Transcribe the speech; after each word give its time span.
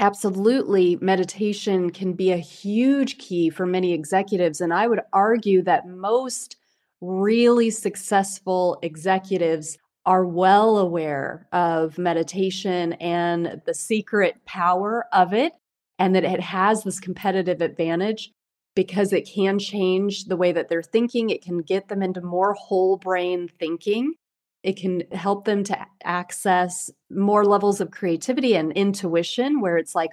Absolutely, 0.00 0.96
meditation 1.00 1.90
can 1.90 2.12
be 2.12 2.30
a 2.30 2.36
huge 2.36 3.18
key 3.18 3.50
for 3.50 3.66
many 3.66 3.92
executives. 3.92 4.60
And 4.60 4.72
I 4.72 4.86
would 4.86 5.00
argue 5.12 5.60
that 5.62 5.88
most 5.88 6.56
really 7.00 7.70
successful 7.70 8.78
executives 8.82 9.76
are 10.06 10.24
well 10.24 10.78
aware 10.78 11.48
of 11.52 11.98
meditation 11.98 12.92
and 12.94 13.60
the 13.66 13.74
secret 13.74 14.36
power 14.46 15.06
of 15.12 15.34
it, 15.34 15.52
and 15.98 16.14
that 16.14 16.24
it 16.24 16.40
has 16.40 16.84
this 16.84 17.00
competitive 17.00 17.60
advantage 17.60 18.30
because 18.76 19.12
it 19.12 19.28
can 19.28 19.58
change 19.58 20.26
the 20.26 20.36
way 20.36 20.52
that 20.52 20.68
they're 20.68 20.82
thinking. 20.82 21.28
It 21.30 21.42
can 21.42 21.58
get 21.58 21.88
them 21.88 22.02
into 22.02 22.20
more 22.20 22.54
whole 22.54 22.96
brain 22.96 23.48
thinking. 23.58 24.14
It 24.62 24.76
can 24.76 25.04
help 25.12 25.44
them 25.44 25.62
to 25.64 25.86
access 26.02 26.90
more 27.10 27.44
levels 27.44 27.80
of 27.80 27.90
creativity 27.90 28.56
and 28.56 28.72
intuition, 28.72 29.60
where 29.60 29.76
it's 29.76 29.94
like 29.94 30.10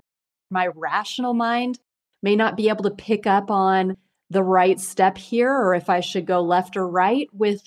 my 0.52 0.68
rational 0.76 1.34
mind 1.34 1.80
may 2.22 2.36
not 2.36 2.56
be 2.56 2.70
able 2.70 2.84
to 2.84 2.92
pick 2.92 3.26
up 3.26 3.50
on 3.50 3.98
the 4.30 4.44
right 4.44 4.80
step 4.80 5.18
here, 5.18 5.52
or 5.52 5.74
if 5.74 5.90
I 5.90 6.00
should 6.00 6.26
go 6.26 6.42
left 6.42 6.78
or 6.78 6.88
right 6.88 7.28
with 7.34 7.62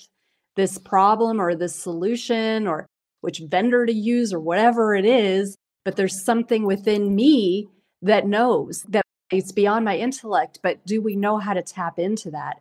this 0.55 0.77
problem 0.77 1.39
or 1.39 1.55
this 1.55 1.75
solution, 1.75 2.67
or 2.67 2.87
which 3.21 3.39
vendor 3.39 3.85
to 3.85 3.93
use, 3.93 4.33
or 4.33 4.39
whatever 4.39 4.95
it 4.95 5.05
is. 5.05 5.55
But 5.85 5.95
there's 5.95 6.23
something 6.23 6.65
within 6.65 7.15
me 7.15 7.67
that 8.01 8.27
knows 8.27 8.83
that 8.89 9.03
it's 9.31 9.51
beyond 9.51 9.85
my 9.85 9.97
intellect. 9.97 10.59
But 10.63 10.85
do 10.85 11.01
we 11.01 11.15
know 11.15 11.37
how 11.37 11.53
to 11.53 11.61
tap 11.61 11.99
into 11.99 12.31
that? 12.31 12.59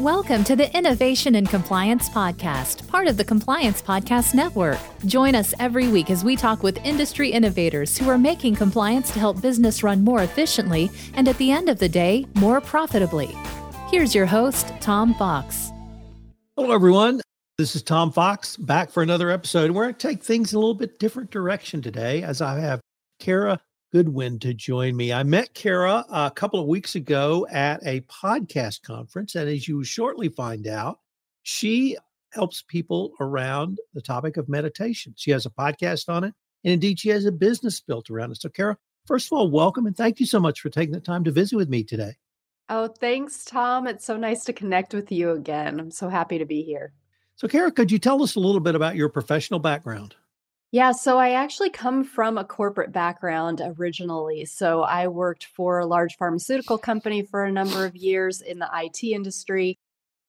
Welcome 0.00 0.42
to 0.44 0.56
the 0.56 0.76
Innovation 0.76 1.36
in 1.36 1.46
Compliance 1.46 2.08
Podcast, 2.08 2.88
part 2.88 3.06
of 3.06 3.16
the 3.16 3.22
Compliance 3.22 3.80
Podcast 3.80 4.34
Network. 4.34 4.80
Join 5.06 5.36
us 5.36 5.54
every 5.60 5.86
week 5.86 6.10
as 6.10 6.24
we 6.24 6.34
talk 6.34 6.64
with 6.64 6.84
industry 6.84 7.30
innovators 7.30 7.96
who 7.96 8.08
are 8.10 8.18
making 8.18 8.56
compliance 8.56 9.12
to 9.12 9.20
help 9.20 9.40
business 9.40 9.84
run 9.84 10.02
more 10.02 10.24
efficiently 10.24 10.90
and 11.14 11.28
at 11.28 11.38
the 11.38 11.52
end 11.52 11.68
of 11.68 11.78
the 11.78 11.88
day, 11.88 12.26
more 12.34 12.60
profitably. 12.60 13.36
Here's 13.88 14.16
your 14.16 14.26
host, 14.26 14.66
Tom 14.80 15.14
Fox. 15.14 15.70
Hello, 16.56 16.72
everyone. 16.72 17.20
This 17.56 17.76
is 17.76 17.84
Tom 17.84 18.10
Fox 18.10 18.56
back 18.56 18.90
for 18.90 19.00
another 19.00 19.30
episode. 19.30 19.70
We're 19.70 19.84
going 19.84 19.94
to 19.94 20.08
take 20.08 20.24
things 20.24 20.52
in 20.52 20.56
a 20.56 20.58
little 20.58 20.74
bit 20.74 20.98
different 20.98 21.30
direction 21.30 21.82
today 21.82 22.24
as 22.24 22.42
I 22.42 22.58
have 22.58 22.80
Kara 23.20 23.60
Goodwin 23.94 24.40
to 24.40 24.52
join 24.52 24.96
me. 24.96 25.12
I 25.12 25.22
met 25.22 25.54
Kara 25.54 26.04
a 26.10 26.28
couple 26.28 26.58
of 26.58 26.66
weeks 26.66 26.96
ago 26.96 27.46
at 27.48 27.80
a 27.86 28.00
podcast 28.00 28.82
conference. 28.82 29.36
And 29.36 29.48
as 29.48 29.68
you 29.68 29.76
will 29.76 29.84
shortly 29.84 30.28
find 30.28 30.66
out, 30.66 30.98
she 31.44 31.96
helps 32.32 32.64
people 32.66 33.12
around 33.20 33.78
the 33.94 34.02
topic 34.02 34.36
of 34.36 34.48
meditation. 34.48 35.14
She 35.16 35.30
has 35.30 35.46
a 35.46 35.50
podcast 35.50 36.08
on 36.08 36.24
it. 36.24 36.34
And 36.64 36.72
indeed, 36.72 36.98
she 36.98 37.10
has 37.10 37.24
a 37.24 37.30
business 37.30 37.80
built 37.80 38.10
around 38.10 38.32
it. 38.32 38.40
So, 38.40 38.48
Kara, 38.48 38.76
first 39.06 39.28
of 39.28 39.38
all, 39.38 39.48
welcome 39.48 39.86
and 39.86 39.96
thank 39.96 40.18
you 40.18 40.26
so 40.26 40.40
much 40.40 40.60
for 40.60 40.70
taking 40.70 40.92
the 40.92 40.98
time 40.98 41.22
to 41.22 41.30
visit 41.30 41.54
with 41.54 41.68
me 41.68 41.84
today. 41.84 42.16
Oh, 42.68 42.88
thanks, 42.88 43.44
Tom. 43.44 43.86
It's 43.86 44.04
so 44.04 44.16
nice 44.16 44.42
to 44.46 44.52
connect 44.52 44.92
with 44.92 45.12
you 45.12 45.30
again. 45.30 45.78
I'm 45.78 45.92
so 45.92 46.08
happy 46.08 46.38
to 46.38 46.44
be 46.44 46.62
here. 46.62 46.92
So, 47.36 47.46
Kara, 47.46 47.70
could 47.70 47.92
you 47.92 48.00
tell 48.00 48.24
us 48.24 48.34
a 48.34 48.40
little 48.40 48.60
bit 48.60 48.74
about 48.74 48.96
your 48.96 49.08
professional 49.08 49.60
background? 49.60 50.16
Yeah, 50.74 50.90
so 50.90 51.18
I 51.18 51.34
actually 51.34 51.70
come 51.70 52.02
from 52.02 52.36
a 52.36 52.44
corporate 52.44 52.90
background 52.90 53.62
originally. 53.64 54.44
So 54.44 54.82
I 54.82 55.06
worked 55.06 55.44
for 55.44 55.78
a 55.78 55.86
large 55.86 56.16
pharmaceutical 56.16 56.78
company 56.78 57.22
for 57.22 57.44
a 57.44 57.52
number 57.52 57.86
of 57.86 57.94
years 57.94 58.40
in 58.40 58.58
the 58.58 58.68
IT 58.74 59.04
industry 59.04 59.78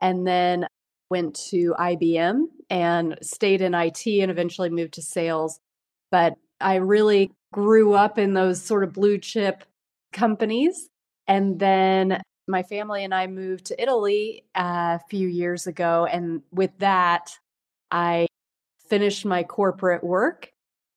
and 0.02 0.28
then 0.28 0.68
went 1.10 1.34
to 1.50 1.74
IBM 1.80 2.44
and 2.70 3.18
stayed 3.24 3.62
in 3.62 3.74
IT 3.74 4.06
and 4.06 4.30
eventually 4.30 4.70
moved 4.70 4.94
to 4.94 5.02
sales. 5.02 5.60
But 6.12 6.36
I 6.62 6.76
really 6.76 7.32
grew 7.52 7.96
up 7.96 8.20
in 8.20 8.36
those 8.36 8.62
sort 8.62 8.84
of 8.84 8.94
blue 8.94 9.18
chip 9.18 9.64
companies. 10.14 10.90
And 11.26 11.58
then 11.58 12.22
my 12.48 12.62
family 12.62 13.04
and 13.04 13.16
I 13.16 13.26
moved 13.26 13.66
to 13.66 13.82
Italy 13.82 14.44
a 14.54 15.00
few 15.10 15.28
years 15.28 15.66
ago. 15.66 16.06
And 16.06 16.44
with 16.52 16.78
that, 16.78 17.32
I 17.90 18.28
finished 18.90 19.26
my 19.26 19.44
corporate 19.44 20.04
work 20.04 20.52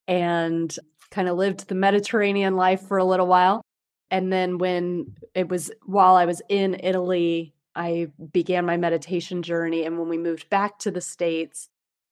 and 0.06 0.75
kind 1.10 1.28
of 1.28 1.37
lived 1.37 1.69
the 1.69 1.75
Mediterranean 1.75 2.56
life 2.56 2.82
for 2.82 2.99
a 2.99 3.04
little 3.04 3.26
while. 3.26 3.62
And 4.10 4.32
then 4.32 4.59
when 4.59 5.15
it 5.34 5.49
was 5.49 5.71
while 5.84 6.16
I 6.16 6.25
was 6.25 6.43
in 6.48 6.81
Italy, 6.82 7.54
I 7.75 8.09
began 8.32 8.66
my 8.66 8.77
meditation 8.77 9.43
journey. 9.43 9.84
And 9.84 9.98
when 9.98 10.09
we 10.09 10.19
moved 10.19 10.48
back 10.50 10.78
to 10.81 10.91
the 10.91 11.00
States, 11.00 11.69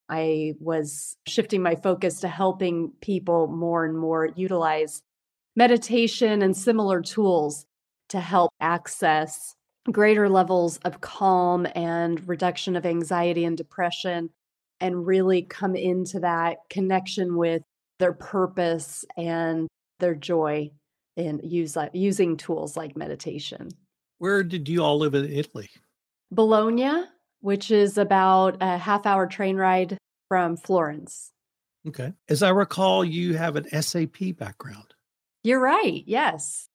I 0.08 0.54
was 0.60 1.16
shifting 1.26 1.62
my 1.62 1.74
focus 1.74 2.20
to 2.20 2.28
helping 2.28 2.92
people 3.00 3.48
more 3.48 3.84
and 3.84 3.98
more 3.98 4.28
utilize 4.36 5.02
meditation 5.56 6.42
and 6.42 6.56
similar 6.56 7.00
tools 7.00 7.66
to 8.10 8.20
help 8.20 8.52
access 8.60 9.56
greater 9.90 10.28
levels 10.28 10.78
of 10.78 11.00
calm 11.00 11.66
and 11.74 12.26
reduction 12.28 12.76
of 12.76 12.86
anxiety 12.86 13.44
and 13.44 13.56
depression 13.56 14.30
and 14.80 15.06
really 15.06 15.42
come 15.42 15.76
into 15.76 16.20
that 16.20 16.58
connection 16.70 17.36
with 17.36 17.62
their 17.98 18.12
purpose 18.12 19.04
and 19.16 19.68
their 20.00 20.14
joy 20.14 20.70
in 21.16 21.40
use, 21.42 21.76
using 21.92 22.36
tools 22.36 22.76
like 22.76 22.96
meditation. 22.96 23.70
Where 24.18 24.42
did 24.42 24.68
you 24.68 24.82
all 24.82 24.98
live 24.98 25.14
in 25.14 25.30
Italy? 25.30 25.70
Bologna, 26.30 27.04
which 27.40 27.70
is 27.70 27.96
about 27.98 28.58
a 28.60 28.76
half 28.76 29.06
hour 29.06 29.26
train 29.26 29.56
ride 29.56 29.96
from 30.28 30.56
Florence. 30.56 31.32
Okay. 31.88 32.12
As 32.28 32.42
I 32.42 32.50
recall, 32.50 33.04
you 33.04 33.34
have 33.36 33.56
an 33.56 33.82
SAP 33.82 34.36
background. 34.36 34.94
You're 35.44 35.60
right. 35.60 36.02
Yes. 36.06 36.68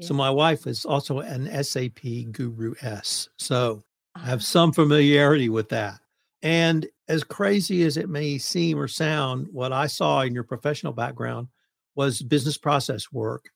So 0.00 0.12
my 0.12 0.30
wife 0.30 0.66
is 0.66 0.84
also 0.84 1.20
an 1.20 1.64
SAP 1.64 2.00
Guru 2.32 2.74
S. 2.82 3.28
So 3.38 3.82
I 4.14 4.26
have 4.26 4.40
ah. 4.40 4.42
some 4.42 4.72
familiarity 4.72 5.48
with 5.48 5.70
that. 5.70 6.00
And 6.46 6.86
as 7.08 7.24
crazy 7.24 7.82
as 7.82 7.96
it 7.96 8.08
may 8.08 8.38
seem 8.38 8.78
or 8.78 8.86
sound, 8.86 9.48
what 9.50 9.72
I 9.72 9.88
saw 9.88 10.20
in 10.20 10.32
your 10.32 10.44
professional 10.44 10.92
background 10.92 11.48
was 11.96 12.22
business 12.22 12.56
process 12.56 13.10
work. 13.10 13.46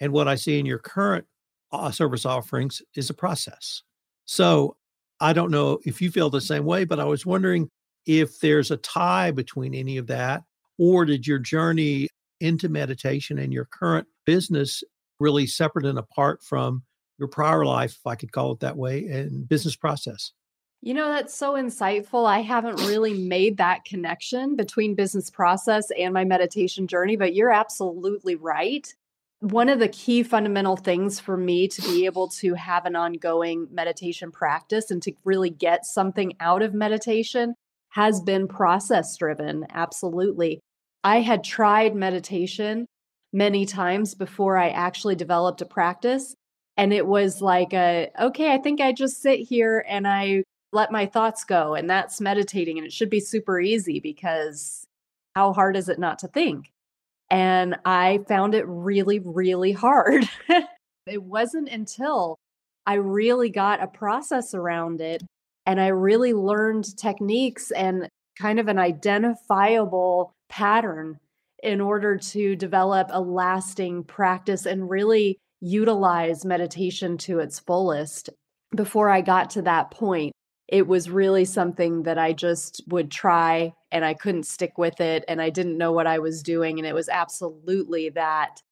And 0.00 0.12
what 0.12 0.26
I 0.26 0.34
see 0.34 0.58
in 0.58 0.66
your 0.66 0.80
current 0.80 1.26
uh, 1.70 1.92
service 1.92 2.26
offerings 2.26 2.82
is 2.96 3.08
a 3.08 3.14
process. 3.14 3.84
So 4.24 4.76
I 5.20 5.32
don't 5.32 5.52
know 5.52 5.78
if 5.84 6.02
you 6.02 6.10
feel 6.10 6.28
the 6.28 6.40
same 6.40 6.64
way, 6.64 6.82
but 6.84 6.98
I 6.98 7.04
was 7.04 7.24
wondering 7.24 7.68
if 8.04 8.40
there's 8.40 8.72
a 8.72 8.78
tie 8.78 9.30
between 9.30 9.72
any 9.72 9.96
of 9.96 10.08
that, 10.08 10.42
or 10.76 11.04
did 11.04 11.28
your 11.28 11.38
journey 11.38 12.08
into 12.40 12.68
meditation 12.68 13.38
and 13.38 13.52
your 13.52 13.66
current 13.66 14.08
business 14.26 14.82
really 15.20 15.46
separate 15.46 15.86
and 15.86 16.00
apart 16.00 16.42
from 16.42 16.82
your 17.16 17.28
prior 17.28 17.64
life, 17.64 17.92
if 17.92 18.06
I 18.08 18.16
could 18.16 18.32
call 18.32 18.50
it 18.50 18.58
that 18.58 18.76
way, 18.76 19.06
and 19.06 19.48
business 19.48 19.76
process? 19.76 20.32
You 20.82 20.94
know, 20.94 21.10
that's 21.10 21.34
so 21.34 21.54
insightful. 21.54 22.26
I 22.26 22.40
haven't 22.40 22.80
really 22.80 23.12
made 23.12 23.58
that 23.58 23.84
connection 23.84 24.56
between 24.56 24.94
business 24.94 25.28
process 25.28 25.90
and 25.98 26.14
my 26.14 26.24
meditation 26.24 26.86
journey, 26.86 27.16
but 27.16 27.34
you're 27.34 27.52
absolutely 27.52 28.34
right. 28.34 28.86
One 29.40 29.68
of 29.68 29.78
the 29.78 29.88
key 29.88 30.22
fundamental 30.22 30.76
things 30.76 31.20
for 31.20 31.36
me 31.36 31.68
to 31.68 31.82
be 31.82 32.06
able 32.06 32.28
to 32.28 32.54
have 32.54 32.86
an 32.86 32.96
ongoing 32.96 33.68
meditation 33.70 34.32
practice 34.32 34.90
and 34.90 35.02
to 35.02 35.12
really 35.24 35.50
get 35.50 35.84
something 35.84 36.32
out 36.40 36.62
of 36.62 36.72
meditation 36.72 37.54
has 37.90 38.20
been 38.22 38.48
process 38.48 39.14
driven. 39.18 39.66
Absolutely. 39.70 40.60
I 41.04 41.20
had 41.20 41.44
tried 41.44 41.94
meditation 41.94 42.86
many 43.32 43.66
times 43.66 44.14
before 44.14 44.56
I 44.56 44.70
actually 44.70 45.14
developed 45.14 45.60
a 45.60 45.66
practice. 45.66 46.34
And 46.76 46.92
it 46.92 47.06
was 47.06 47.42
like 47.42 47.74
a, 47.74 48.10
okay, 48.18 48.52
I 48.52 48.58
think 48.58 48.80
I 48.80 48.92
just 48.92 49.20
sit 49.20 49.40
here 49.40 49.84
and 49.86 50.06
I 50.08 50.44
let 50.72 50.92
my 50.92 51.06
thoughts 51.06 51.44
go. 51.44 51.74
And 51.74 51.88
that's 51.88 52.20
meditating. 52.20 52.78
And 52.78 52.86
it 52.86 52.92
should 52.92 53.10
be 53.10 53.20
super 53.20 53.60
easy 53.60 54.00
because 54.00 54.86
how 55.34 55.52
hard 55.52 55.76
is 55.76 55.88
it 55.88 55.98
not 55.98 56.18
to 56.20 56.28
think? 56.28 56.70
And 57.30 57.76
I 57.84 58.20
found 58.28 58.54
it 58.54 58.66
really, 58.66 59.20
really 59.20 59.72
hard. 59.72 60.28
it 61.06 61.22
wasn't 61.22 61.68
until 61.68 62.36
I 62.86 62.94
really 62.94 63.50
got 63.50 63.82
a 63.82 63.86
process 63.86 64.54
around 64.54 65.00
it 65.00 65.22
and 65.66 65.80
I 65.80 65.88
really 65.88 66.32
learned 66.32 66.96
techniques 66.96 67.70
and 67.70 68.08
kind 68.38 68.58
of 68.58 68.68
an 68.68 68.78
identifiable 68.78 70.32
pattern 70.48 71.18
in 71.62 71.80
order 71.80 72.16
to 72.16 72.56
develop 72.56 73.08
a 73.10 73.20
lasting 73.20 74.02
practice 74.04 74.66
and 74.66 74.88
really 74.88 75.38
utilize 75.60 76.44
meditation 76.44 77.18
to 77.18 77.38
its 77.38 77.58
fullest. 77.58 78.30
Before 78.74 79.10
I 79.10 79.20
got 79.20 79.50
to 79.50 79.62
that 79.62 79.90
point, 79.90 80.32
it 80.70 80.86
was 80.86 81.10
really 81.10 81.44
something 81.44 82.04
that 82.04 82.16
I 82.16 82.32
just 82.32 82.82
would 82.86 83.10
try 83.10 83.74
and 83.90 84.04
I 84.04 84.14
couldn't 84.14 84.44
stick 84.44 84.78
with 84.78 85.00
it 85.00 85.24
and 85.26 85.42
I 85.42 85.50
didn't 85.50 85.76
know 85.76 85.90
what 85.90 86.06
I 86.06 86.20
was 86.20 86.44
doing. 86.44 86.78
And 86.78 86.86
it 86.86 86.94
was 86.94 87.08
absolutely 87.08 88.10
that 88.10 88.62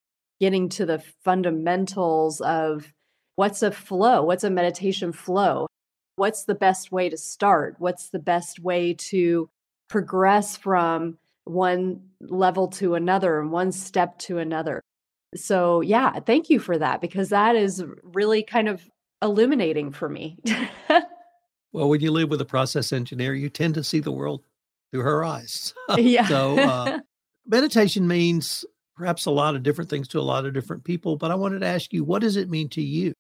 getting 0.41 0.69
to 0.69 0.87
the 0.87 1.03
fundamentals 1.25 2.41
of 2.41 2.93
what's 3.35 3.65
a 3.65 3.73
flow, 3.73 4.23
what's 4.23 4.45
a 4.45 4.51
meditation 4.51 5.13
flow, 5.13 5.67
what's 6.15 6.45
the 6.45 6.55
best 6.55 6.93
way 6.93 7.09
to 7.09 7.17
start, 7.17 7.75
what's 7.79 8.11
the 8.11 8.21
best 8.21 8.61
way 8.61 8.95
to 8.95 9.51
progress 9.89 10.57
from 10.57 11.19
one 11.45 12.01
level 12.21 12.69
to 12.69 12.95
another 12.95 13.41
and 13.41 13.51
one 13.51 13.73
step 13.73 14.19
to 14.19 14.39
another. 14.39 14.81
So, 15.35 15.81
yeah, 15.81 16.21
thank 16.21 16.49
you 16.49 16.61
for 16.61 16.79
that 16.79 17.01
because 17.01 17.31
that 17.31 17.57
is 17.57 17.85
really 18.03 18.45
kind 18.45 18.69
of 18.69 18.89
illuminating 19.21 19.91
for 19.91 20.09
me. 20.09 20.39
well, 21.73 21.89
when 21.89 22.01
you 22.01 22.11
live 22.11 22.31
with 22.31 22.41
a 22.41 22.47
process 22.47 22.93
engineer, 22.93 23.35
you 23.35 23.49
tend 23.49 23.75
to 23.75 23.85
see 23.85 24.01
the 24.01 24.13
world 24.13 24.45
through 24.91 25.03
her 25.03 25.25
eyes. 25.25 25.75
yeah. 25.97 26.27
so, 26.27 26.59
uh, 26.59 26.99
meditation 27.47 28.07
means 28.07 28.65
perhaps 28.97 29.27
a 29.27 29.31
lot 29.31 29.55
of 29.55 29.63
different 29.63 29.91
things 29.91 30.09
to 30.09 30.21
a 30.21 30.23
lot 30.23 30.45
of 30.45 30.53
different 30.53 30.85
people, 30.85 31.17
but 31.17 31.31
I 31.31 31.35
wanted 31.35 31.61
to 31.61 31.67
ask 31.67 31.93
you, 31.93 32.05
what 32.05 32.23
does 32.23 32.37
it 32.37 32.51
mean 32.51 32.69
to 32.71 32.83
you? 32.83 33.13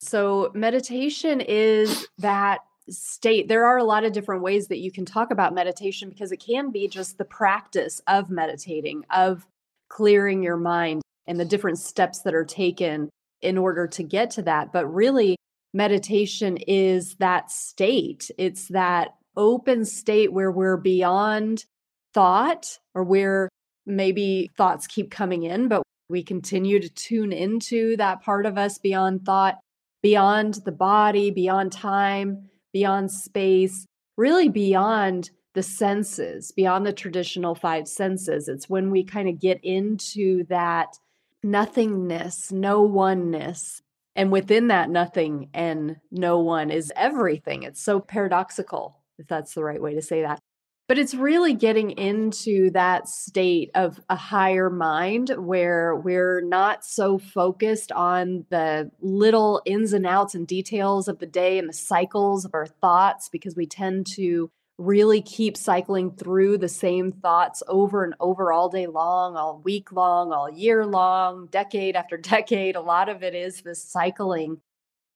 So, 0.00 0.50
meditation 0.54 1.40
is 1.40 2.06
that 2.18 2.60
state. 2.88 3.48
There 3.48 3.66
are 3.66 3.78
a 3.78 3.84
lot 3.84 4.04
of 4.04 4.12
different 4.12 4.42
ways 4.42 4.68
that 4.68 4.78
you 4.78 4.92
can 4.92 5.04
talk 5.04 5.30
about 5.30 5.54
meditation 5.54 6.08
because 6.08 6.32
it 6.32 6.38
can 6.38 6.70
be 6.70 6.88
just 6.88 7.18
the 7.18 7.24
practice 7.24 8.00
of 8.06 8.30
meditating, 8.30 9.04
of 9.10 9.46
clearing 9.88 10.42
your 10.42 10.56
mind, 10.56 11.02
and 11.26 11.40
the 11.40 11.44
different 11.44 11.78
steps 11.78 12.20
that 12.20 12.34
are 12.34 12.44
taken 12.44 13.10
in 13.40 13.58
order 13.58 13.86
to 13.86 14.02
get 14.02 14.30
to 14.32 14.42
that. 14.42 14.72
But 14.72 14.86
really, 14.86 15.36
meditation 15.76 16.56
is 16.66 17.16
that 17.16 17.50
state. 17.50 18.30
It's 18.38 18.68
that 18.68 19.14
open 19.36 19.84
state 19.84 20.32
where 20.32 20.50
we're 20.50 20.78
beyond 20.78 21.66
thought 22.14 22.78
or 22.94 23.04
where 23.04 23.50
maybe 23.84 24.50
thoughts 24.56 24.86
keep 24.86 25.10
coming 25.10 25.42
in, 25.42 25.68
but 25.68 25.82
we 26.08 26.22
continue 26.22 26.80
to 26.80 26.88
tune 26.88 27.30
into 27.30 27.94
that 27.98 28.22
part 28.22 28.46
of 28.46 28.56
us 28.56 28.78
beyond 28.78 29.26
thought, 29.26 29.58
beyond 30.02 30.54
the 30.64 30.72
body, 30.72 31.30
beyond 31.30 31.72
time, 31.72 32.48
beyond 32.72 33.10
space, 33.10 33.84
really 34.16 34.48
beyond 34.48 35.30
the 35.54 35.62
senses, 35.62 36.52
beyond 36.52 36.86
the 36.86 36.92
traditional 36.92 37.54
five 37.54 37.86
senses. 37.86 38.48
It's 38.48 38.68
when 38.68 38.90
we 38.90 39.04
kind 39.04 39.28
of 39.28 39.38
get 39.38 39.62
into 39.62 40.44
that 40.44 40.96
nothingness, 41.42 42.50
no 42.50 42.80
oneness. 42.82 43.82
And 44.16 44.32
within 44.32 44.68
that 44.68 44.88
nothing 44.88 45.50
and 45.52 45.96
no 46.10 46.40
one 46.40 46.70
is 46.70 46.92
everything. 46.96 47.62
It's 47.62 47.82
so 47.82 48.00
paradoxical, 48.00 48.96
if 49.18 49.28
that's 49.28 49.54
the 49.54 49.62
right 49.62 49.80
way 49.80 49.94
to 49.94 50.02
say 50.02 50.22
that. 50.22 50.40
But 50.88 50.98
it's 50.98 51.14
really 51.14 51.52
getting 51.52 51.90
into 51.90 52.70
that 52.70 53.08
state 53.08 53.72
of 53.74 54.00
a 54.08 54.14
higher 54.14 54.70
mind 54.70 55.30
where 55.36 55.96
we're 55.96 56.40
not 56.40 56.84
so 56.84 57.18
focused 57.18 57.90
on 57.90 58.46
the 58.50 58.90
little 59.00 59.60
ins 59.66 59.92
and 59.92 60.06
outs 60.06 60.34
and 60.34 60.46
details 60.46 61.08
of 61.08 61.18
the 61.18 61.26
day 61.26 61.58
and 61.58 61.68
the 61.68 61.74
cycles 61.74 62.44
of 62.44 62.54
our 62.54 62.66
thoughts 62.66 63.28
because 63.28 63.56
we 63.56 63.66
tend 63.66 64.06
to 64.14 64.50
really 64.78 65.22
keep 65.22 65.56
cycling 65.56 66.10
through 66.10 66.58
the 66.58 66.68
same 66.68 67.12
thoughts 67.12 67.62
over 67.66 68.04
and 68.04 68.14
over 68.20 68.52
all 68.52 68.68
day 68.68 68.86
long, 68.86 69.36
all 69.36 69.60
week 69.64 69.90
long, 69.92 70.32
all 70.32 70.50
year 70.50 70.84
long, 70.84 71.46
decade 71.50 71.96
after 71.96 72.16
decade. 72.16 72.76
A 72.76 72.80
lot 72.80 73.08
of 73.08 73.22
it 73.22 73.34
is 73.34 73.62
this 73.62 73.82
cycling 73.82 74.60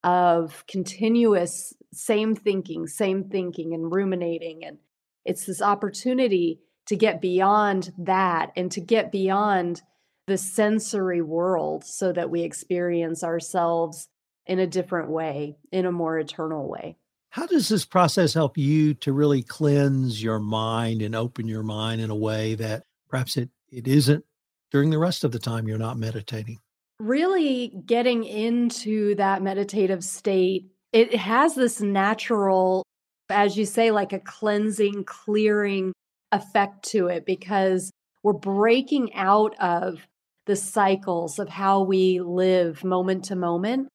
of 0.02 0.64
continuous 0.66 1.74
same 1.92 2.34
thinking, 2.34 2.86
same 2.86 3.24
thinking, 3.24 3.74
and 3.74 3.92
ruminating 3.92 4.64
and 4.64 4.78
it's 5.24 5.44
this 5.44 5.60
opportunity 5.60 6.60
to 6.86 6.96
get 6.96 7.20
beyond 7.20 7.92
that 7.98 8.52
and 8.56 8.70
to 8.72 8.80
get 8.80 9.12
beyond 9.12 9.82
the 10.26 10.38
sensory 10.38 11.22
world 11.22 11.84
so 11.84 12.12
that 12.12 12.30
we 12.30 12.42
experience 12.42 13.22
ourselves 13.22 14.08
in 14.46 14.58
a 14.58 14.66
different 14.66 15.10
way, 15.10 15.56
in 15.70 15.86
a 15.86 15.92
more 15.92 16.18
eternal 16.18 16.68
way. 16.68 16.96
How 17.31 17.47
does 17.47 17.69
this 17.69 17.85
process 17.85 18.35
help 18.35 18.59
you 18.59 18.94
to 18.94 19.12
really 19.12 19.43
cleanse 19.43 20.23
your 20.23 20.38
mind 20.38 21.00
and 21.03 21.15
open 21.15 21.49
your 21.49 21.62
mind 21.62 22.00
in 22.00 22.11
a 22.11 22.17
way 22.17 22.55
that 22.56 22.82
perhaps 23.09 23.37
it, 23.37 23.50
it 23.71 23.87
isn't 23.87 24.25
during 24.71 24.91
the 24.91 24.99
rest 24.99 25.25
of 25.25 25.32
the 25.32 25.38
time 25.38 25.69
you're 25.69 25.79
not 25.79 25.99
meditating? 25.99 26.59
Really 26.99 27.73
getting 27.87 28.25
into 28.25 29.15
that 29.15 29.43
meditative 29.43 30.05
state, 30.05 30.67
it 30.93 31.15
has 31.15 31.55
this 31.55 31.81
natural 31.81 32.85
as 33.31 33.56
you 33.56 33.65
say, 33.65 33.91
like 33.91 34.12
a 34.12 34.21
cleansing, 34.21 35.05
clearing 35.05 35.93
effect 36.32 36.85
to 36.91 37.06
it 37.06 37.25
because 37.25 37.91
we're 38.23 38.32
breaking 38.32 39.15
out 39.15 39.55
of 39.61 40.06
the 40.47 40.56
cycles 40.56 41.38
of 41.38 41.49
how 41.49 41.82
we 41.82 42.21
live 42.21 42.85
moment 42.85 43.25
to 43.25 43.37
moment. 43.37 43.88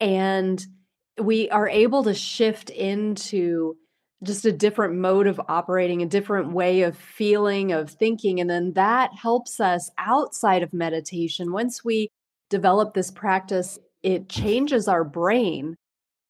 And 0.00 0.64
we 1.22 1.48
are 1.50 1.68
able 1.68 2.04
to 2.04 2.14
shift 2.14 2.70
into 2.70 3.76
just 4.22 4.44
a 4.44 4.52
different 4.52 4.94
mode 4.94 5.26
of 5.26 5.40
operating, 5.48 6.02
a 6.02 6.06
different 6.06 6.52
way 6.52 6.82
of 6.82 6.96
feeling, 6.96 7.72
of 7.72 7.90
thinking. 7.90 8.40
And 8.40 8.48
then 8.48 8.72
that 8.74 9.10
helps 9.14 9.58
us 9.58 9.90
outside 9.98 10.62
of 10.62 10.72
meditation. 10.72 11.52
Once 11.52 11.84
we 11.84 12.08
develop 12.48 12.94
this 12.94 13.10
practice, 13.10 13.78
it 14.02 14.28
changes 14.28 14.86
our 14.86 15.04
brain 15.04 15.76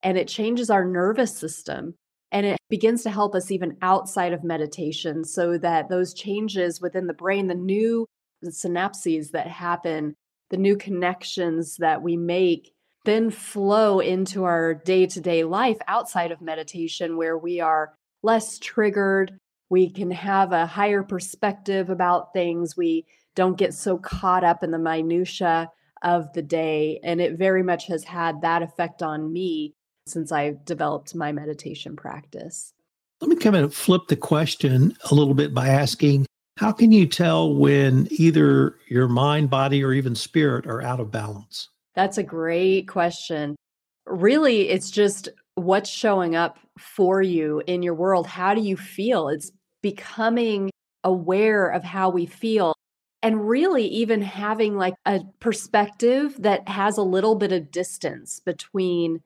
and 0.01 0.17
it 0.17 0.27
changes 0.27 0.69
our 0.69 0.85
nervous 0.85 1.37
system. 1.37 1.95
And 2.31 2.47
it 2.47 2.57
begins 2.67 3.03
to 3.03 3.11
help 3.11 3.35
us 3.35 3.51
even 3.51 3.77
outside 3.83 4.33
of 4.33 4.43
meditation 4.43 5.23
so 5.23 5.57
that 5.59 5.89
those 5.89 6.15
changes 6.15 6.81
within 6.81 7.05
the 7.05 7.13
brain, 7.13 7.45
the 7.45 7.53
new 7.53 8.07
synapses 8.43 9.31
that 9.31 9.47
happen, 9.47 10.15
the 10.49 10.57
new 10.57 10.75
connections 10.75 11.77
that 11.77 12.01
we 12.01 12.17
make, 12.17 12.73
then 13.05 13.29
flow 13.29 13.99
into 13.99 14.43
our 14.43 14.73
day 14.73 15.05
to 15.07 15.21
day 15.21 15.43
life 15.43 15.77
outside 15.87 16.31
of 16.31 16.41
meditation, 16.41 17.17
where 17.17 17.37
we 17.37 17.59
are 17.59 17.93
less 18.21 18.59
triggered. 18.59 19.37
We 19.69 19.89
can 19.89 20.11
have 20.11 20.51
a 20.51 20.65
higher 20.65 21.03
perspective 21.03 21.89
about 21.89 22.33
things. 22.33 22.77
We 22.77 23.05
don't 23.35 23.57
get 23.57 23.73
so 23.73 23.97
caught 23.97 24.43
up 24.43 24.63
in 24.63 24.71
the 24.71 24.77
minutia 24.77 25.71
of 26.03 26.31
the 26.33 26.41
day. 26.41 26.99
And 27.03 27.19
it 27.19 27.37
very 27.37 27.63
much 27.63 27.87
has 27.87 28.03
had 28.03 28.41
that 28.41 28.61
effect 28.61 29.01
on 29.01 29.31
me 29.31 29.73
since 30.05 30.31
I've 30.31 30.65
developed 30.65 31.15
my 31.15 31.31
meditation 31.31 31.95
practice. 31.95 32.73
Let 33.21 33.29
me 33.29 33.35
kind 33.37 33.55
of 33.55 33.73
flip 33.73 34.07
the 34.07 34.17
question 34.17 34.95
a 35.09 35.15
little 35.15 35.33
bit 35.33 35.53
by 35.53 35.69
asking 35.69 36.25
how 36.57 36.71
can 36.71 36.91
you 36.91 37.07
tell 37.07 37.55
when 37.55 38.07
either 38.11 38.75
your 38.87 39.07
mind, 39.07 39.49
body, 39.49 39.83
or 39.83 39.91
even 39.91 40.13
spirit 40.13 40.67
are 40.67 40.81
out 40.81 40.99
of 40.99 41.11
balance? 41.11 41.69
That's 41.95 42.17
a 42.17 42.23
great 42.23 42.87
question. 42.87 43.55
Really, 44.05 44.69
it's 44.69 44.91
just 44.91 45.29
what's 45.55 45.89
showing 45.89 46.35
up 46.35 46.57
for 46.77 47.21
you 47.21 47.61
in 47.67 47.83
your 47.83 47.93
world. 47.93 48.27
How 48.27 48.53
do 48.53 48.61
you 48.61 48.75
feel? 48.75 49.29
It's 49.29 49.51
becoming 49.81 50.71
aware 51.03 51.67
of 51.67 51.83
how 51.83 52.09
we 52.09 52.25
feel 52.25 52.73
and 53.21 53.47
really 53.47 53.85
even 53.87 54.21
having 54.21 54.75
like 54.75 54.95
a 55.05 55.21
perspective 55.39 56.35
that 56.39 56.67
has 56.67 56.97
a 56.97 57.03
little 57.03 57.35
bit 57.35 57.51
of 57.51 57.71
distance 57.71 58.39
between 58.39 59.21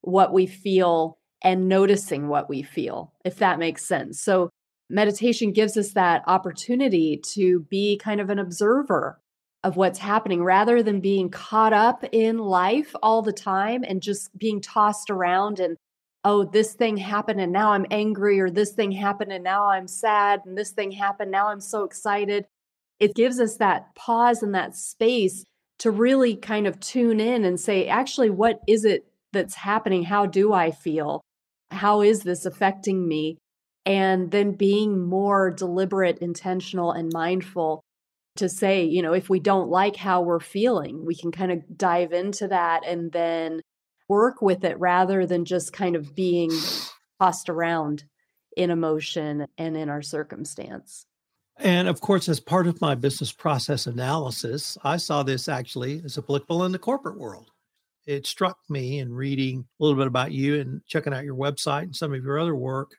what 0.00 0.32
we 0.32 0.46
feel 0.46 1.18
and 1.42 1.68
noticing 1.68 2.28
what 2.28 2.48
we 2.48 2.62
feel, 2.62 3.12
if 3.24 3.36
that 3.36 3.58
makes 3.58 3.84
sense. 3.84 4.20
So, 4.20 4.50
meditation 4.88 5.52
gives 5.52 5.76
us 5.76 5.92
that 5.92 6.22
opportunity 6.26 7.20
to 7.34 7.60
be 7.70 7.98
kind 7.98 8.20
of 8.20 8.30
an 8.30 8.38
observer 8.38 9.21
of 9.64 9.76
what's 9.76 9.98
happening 9.98 10.42
rather 10.42 10.82
than 10.82 11.00
being 11.00 11.30
caught 11.30 11.72
up 11.72 12.04
in 12.12 12.38
life 12.38 12.94
all 13.02 13.22
the 13.22 13.32
time 13.32 13.84
and 13.86 14.02
just 14.02 14.36
being 14.36 14.60
tossed 14.60 15.10
around 15.10 15.60
and 15.60 15.76
oh 16.24 16.44
this 16.44 16.74
thing 16.74 16.96
happened 16.96 17.40
and 17.40 17.52
now 17.52 17.72
i'm 17.72 17.86
angry 17.90 18.40
or 18.40 18.50
this 18.50 18.72
thing 18.72 18.90
happened 18.90 19.32
and 19.32 19.44
now 19.44 19.68
i'm 19.68 19.86
sad 19.86 20.40
and 20.44 20.58
this 20.58 20.72
thing 20.72 20.90
happened 20.90 21.30
now 21.30 21.48
i'm 21.48 21.60
so 21.60 21.84
excited 21.84 22.44
it 22.98 23.14
gives 23.14 23.38
us 23.40 23.56
that 23.56 23.94
pause 23.94 24.42
and 24.42 24.54
that 24.54 24.76
space 24.76 25.44
to 25.78 25.90
really 25.90 26.36
kind 26.36 26.66
of 26.66 26.78
tune 26.80 27.20
in 27.20 27.44
and 27.44 27.58
say 27.58 27.86
actually 27.86 28.30
what 28.30 28.60
is 28.66 28.84
it 28.84 29.06
that's 29.32 29.54
happening. 29.54 30.04
How 30.04 30.26
do 30.26 30.52
I 30.52 30.70
feel? 30.70 31.22
How 31.70 32.02
is 32.02 32.22
this 32.22 32.46
affecting 32.46 33.08
me? 33.08 33.38
And 33.84 34.30
then 34.30 34.52
being 34.52 35.00
more 35.00 35.50
deliberate, 35.50 36.18
intentional, 36.18 36.92
and 36.92 37.10
mindful 37.12 37.82
to 38.36 38.48
say, 38.48 38.84
you 38.84 39.02
know, 39.02 39.12
if 39.12 39.28
we 39.28 39.40
don't 39.40 39.68
like 39.68 39.96
how 39.96 40.22
we're 40.22 40.40
feeling, 40.40 41.04
we 41.04 41.14
can 41.14 41.32
kind 41.32 41.52
of 41.52 41.62
dive 41.76 42.12
into 42.12 42.48
that 42.48 42.86
and 42.86 43.12
then 43.12 43.60
work 44.08 44.42
with 44.42 44.64
it 44.64 44.78
rather 44.78 45.26
than 45.26 45.44
just 45.44 45.72
kind 45.72 45.96
of 45.96 46.14
being 46.14 46.50
tossed 47.20 47.48
around 47.48 48.04
in 48.56 48.70
emotion 48.70 49.46
and 49.58 49.76
in 49.76 49.88
our 49.88 50.02
circumstance. 50.02 51.06
And 51.58 51.88
of 51.88 52.00
course, 52.00 52.28
as 52.28 52.40
part 52.40 52.66
of 52.66 52.80
my 52.80 52.94
business 52.94 53.32
process 53.32 53.86
analysis, 53.86 54.78
I 54.82 54.96
saw 54.96 55.22
this 55.22 55.48
actually 55.48 56.02
as 56.04 56.16
applicable 56.16 56.64
in 56.64 56.72
the 56.72 56.78
corporate 56.78 57.18
world 57.18 57.50
it 58.06 58.26
struck 58.26 58.58
me 58.68 58.98
in 58.98 59.12
reading 59.12 59.64
a 59.80 59.82
little 59.84 59.96
bit 59.96 60.06
about 60.06 60.32
you 60.32 60.60
and 60.60 60.84
checking 60.86 61.14
out 61.14 61.24
your 61.24 61.36
website 61.36 61.82
and 61.82 61.96
some 61.96 62.12
of 62.12 62.24
your 62.24 62.38
other 62.38 62.56
work 62.56 62.92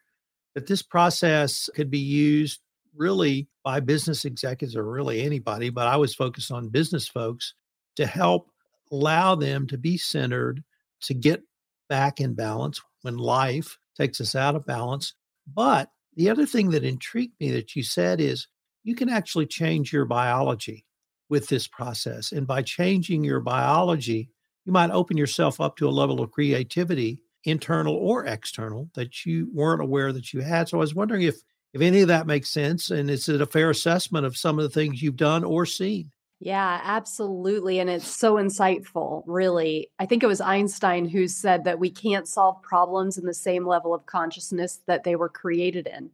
that 0.55 0.67
this 0.67 0.81
process 0.81 1.69
could 1.75 1.89
be 1.89 1.99
used 1.99 2.61
really 2.95 3.47
by 3.63 3.79
business 3.79 4.25
executives 4.25 4.75
or 4.75 4.83
really 4.83 5.21
anybody, 5.21 5.69
but 5.69 5.87
I 5.87 5.97
was 5.97 6.15
focused 6.15 6.51
on 6.51 6.69
business 6.69 7.07
folks 7.07 7.53
to 7.95 8.05
help 8.05 8.49
allow 8.91 9.35
them 9.35 9.67
to 9.67 9.77
be 9.77 9.97
centered, 9.97 10.63
to 11.01 11.13
get 11.13 11.41
back 11.89 12.19
in 12.19 12.33
balance 12.33 12.81
when 13.01 13.17
life 13.17 13.77
takes 13.97 14.19
us 14.21 14.35
out 14.35 14.55
of 14.55 14.65
balance. 14.65 15.13
But 15.53 15.89
the 16.15 16.29
other 16.29 16.45
thing 16.45 16.69
that 16.71 16.83
intrigued 16.83 17.39
me 17.39 17.51
that 17.51 17.75
you 17.75 17.83
said 17.83 18.21
is 18.21 18.47
you 18.83 18.95
can 18.95 19.09
actually 19.09 19.45
change 19.45 19.91
your 19.91 20.05
biology 20.05 20.85
with 21.29 21.47
this 21.47 21.67
process. 21.67 22.31
And 22.31 22.45
by 22.45 22.61
changing 22.61 23.23
your 23.23 23.39
biology, 23.39 24.29
you 24.65 24.71
might 24.71 24.91
open 24.91 25.17
yourself 25.17 25.59
up 25.59 25.77
to 25.77 25.87
a 25.87 25.91
level 25.91 26.21
of 26.21 26.31
creativity, 26.31 27.19
internal 27.45 27.95
or 27.95 28.25
external, 28.25 28.89
that 28.93 29.25
you 29.25 29.49
weren't 29.53 29.81
aware 29.81 30.13
that 30.13 30.33
you 30.33 30.41
had. 30.41 30.69
So 30.69 30.77
I 30.77 30.79
was 30.79 30.95
wondering 30.95 31.23
if 31.23 31.41
if 31.73 31.81
any 31.81 32.01
of 32.01 32.07
that 32.07 32.27
makes 32.27 32.49
sense 32.49 32.91
and 32.91 33.09
is 33.09 33.27
it 33.27 33.41
a 33.41 33.45
fair 33.45 33.69
assessment 33.69 34.25
of 34.25 34.37
some 34.37 34.59
of 34.59 34.63
the 34.63 34.69
things 34.69 35.01
you've 35.01 35.15
done 35.15 35.43
or 35.43 35.65
seen? 35.65 36.11
Yeah, 36.39 36.81
absolutely. 36.83 37.79
And 37.79 37.89
it's 37.89 38.07
so 38.07 38.35
insightful, 38.35 39.23
really. 39.25 39.89
I 39.97 40.05
think 40.05 40.23
it 40.23 40.27
was 40.27 40.41
Einstein 40.41 41.07
who 41.07 41.27
said 41.27 41.63
that 41.63 41.79
we 41.79 41.89
can't 41.89 42.27
solve 42.27 42.61
problems 42.61 43.17
in 43.17 43.25
the 43.25 43.33
same 43.33 43.65
level 43.65 43.93
of 43.93 44.05
consciousness 44.05 44.81
that 44.85 45.05
they 45.05 45.15
were 45.15 45.29
created 45.29 45.87
in. 45.87 46.09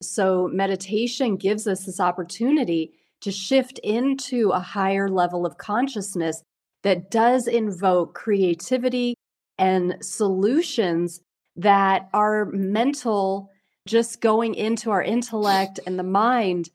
So, 0.00 0.48
meditation 0.48 1.36
gives 1.36 1.66
us 1.66 1.84
this 1.84 2.00
opportunity 2.00 2.92
to 3.20 3.30
shift 3.30 3.78
into 3.80 4.50
a 4.50 4.60
higher 4.60 5.08
level 5.08 5.44
of 5.44 5.58
consciousness 5.58 6.42
that 6.82 7.10
does 7.10 7.46
invoke 7.46 8.14
creativity 8.14 9.14
and 9.58 9.96
solutions 10.00 11.20
that 11.56 12.08
are 12.12 12.46
mental, 12.46 13.50
just 13.86 14.20
going 14.20 14.54
into 14.54 14.90
our 14.90 15.02
intellect 15.02 15.80
and 15.86 15.98
the 15.98 16.02
mind 16.02 16.70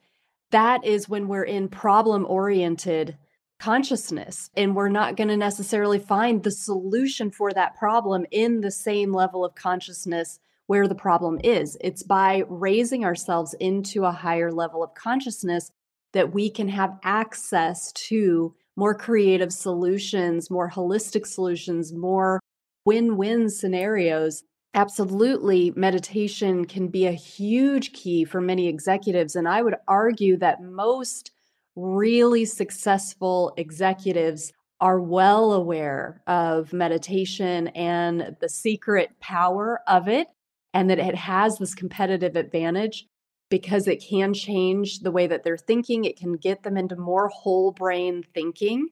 that 0.50 0.84
is 0.84 1.08
when 1.08 1.28
we're 1.28 1.44
in 1.44 1.68
problem 1.68 2.26
oriented 2.28 3.16
consciousness 3.58 4.50
and 4.56 4.74
we're 4.74 4.88
not 4.88 5.16
going 5.16 5.28
to 5.28 5.36
necessarily 5.36 5.98
find 5.98 6.42
the 6.42 6.50
solution 6.50 7.30
for 7.30 7.52
that 7.52 7.76
problem 7.76 8.26
in 8.30 8.60
the 8.60 8.70
same 8.70 9.12
level 9.12 9.44
of 9.44 9.54
consciousness 9.54 10.38
where 10.66 10.88
the 10.88 10.94
problem 10.94 11.38
is. 11.42 11.76
It's 11.80 12.02
by 12.02 12.44
raising 12.48 13.04
ourselves 13.04 13.54
into 13.60 14.04
a 14.04 14.12
higher 14.12 14.50
level 14.50 14.82
of 14.82 14.94
consciousness 14.94 15.70
that 16.12 16.34
we 16.34 16.50
can 16.50 16.68
have 16.68 16.98
access 17.02 17.92
to 17.92 18.54
more 18.76 18.94
creative 18.94 19.52
solutions, 19.52 20.50
more 20.50 20.70
holistic 20.70 21.26
solutions, 21.26 21.92
more 21.92 22.40
win 22.84 23.16
win 23.16 23.48
scenarios 23.48 24.42
Absolutely. 24.74 25.72
Meditation 25.76 26.64
can 26.64 26.88
be 26.88 27.06
a 27.06 27.12
huge 27.12 27.92
key 27.92 28.24
for 28.24 28.40
many 28.40 28.68
executives. 28.68 29.36
And 29.36 29.46
I 29.46 29.62
would 29.62 29.76
argue 29.86 30.36
that 30.38 30.62
most 30.62 31.30
really 31.76 32.44
successful 32.46 33.52
executives 33.56 34.52
are 34.80 35.00
well 35.00 35.52
aware 35.52 36.22
of 36.26 36.72
meditation 36.72 37.68
and 37.68 38.34
the 38.40 38.48
secret 38.48 39.10
power 39.20 39.80
of 39.86 40.08
it, 40.08 40.28
and 40.74 40.88
that 40.90 40.98
it 40.98 41.14
has 41.14 41.58
this 41.58 41.74
competitive 41.74 42.34
advantage 42.34 43.06
because 43.50 43.86
it 43.86 44.02
can 44.02 44.32
change 44.32 45.00
the 45.00 45.12
way 45.12 45.26
that 45.26 45.44
they're 45.44 45.58
thinking. 45.58 46.04
It 46.04 46.18
can 46.18 46.32
get 46.32 46.62
them 46.62 46.76
into 46.78 46.96
more 46.96 47.28
whole 47.28 47.72
brain 47.72 48.24
thinking 48.34 48.88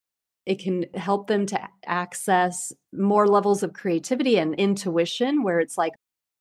it 0.46 0.58
can 0.58 0.86
help 0.94 1.26
them 1.26 1.46
to 1.46 1.68
access 1.86 2.72
more 2.92 3.26
levels 3.26 3.62
of 3.62 3.72
creativity 3.72 4.38
and 4.38 4.54
intuition, 4.54 5.42
where 5.42 5.60
it's 5.60 5.78
like 5.78 5.92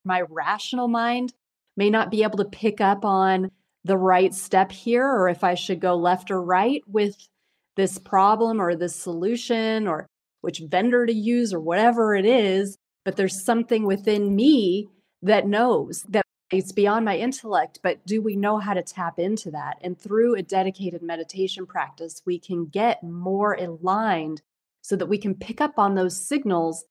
my 0.05 0.21
rational 0.29 0.87
mind 0.87 1.33
may 1.77 1.89
not 1.89 2.11
be 2.11 2.23
able 2.23 2.37
to 2.37 2.45
pick 2.45 2.81
up 2.81 3.05
on 3.05 3.51
the 3.83 3.97
right 3.97 4.33
step 4.33 4.71
here, 4.71 5.05
or 5.05 5.29
if 5.29 5.43
I 5.43 5.55
should 5.55 5.79
go 5.79 5.95
left 5.95 6.31
or 6.31 6.41
right 6.41 6.81
with 6.87 7.15
this 7.75 7.97
problem 7.97 8.61
or 8.61 8.75
this 8.75 8.95
solution, 8.95 9.87
or 9.87 10.07
which 10.41 10.61
vendor 10.69 11.05
to 11.05 11.13
use, 11.13 11.53
or 11.53 11.59
whatever 11.59 12.15
it 12.15 12.25
is. 12.25 12.77
But 13.05 13.15
there's 13.15 13.43
something 13.43 13.85
within 13.85 14.35
me 14.35 14.87
that 15.21 15.47
knows 15.47 16.03
that 16.09 16.25
it's 16.51 16.71
beyond 16.71 17.05
my 17.05 17.17
intellect, 17.17 17.79
but 17.83 18.03
do 18.05 18.21
we 18.21 18.35
know 18.35 18.57
how 18.57 18.73
to 18.73 18.81
tap 18.81 19.19
into 19.19 19.51
that? 19.51 19.77
And 19.81 19.99
through 19.99 20.35
a 20.35 20.41
dedicated 20.41 21.01
meditation 21.01 21.65
practice, 21.65 22.21
we 22.25 22.39
can 22.39 22.65
get 22.65 23.03
more 23.03 23.53
aligned 23.53 24.41
so 24.81 24.95
that 24.95 25.05
we 25.05 25.17
can 25.17 25.35
pick 25.35 25.61
up 25.61 25.77
on 25.77 25.95
those 25.95 26.27
signals 26.27 26.85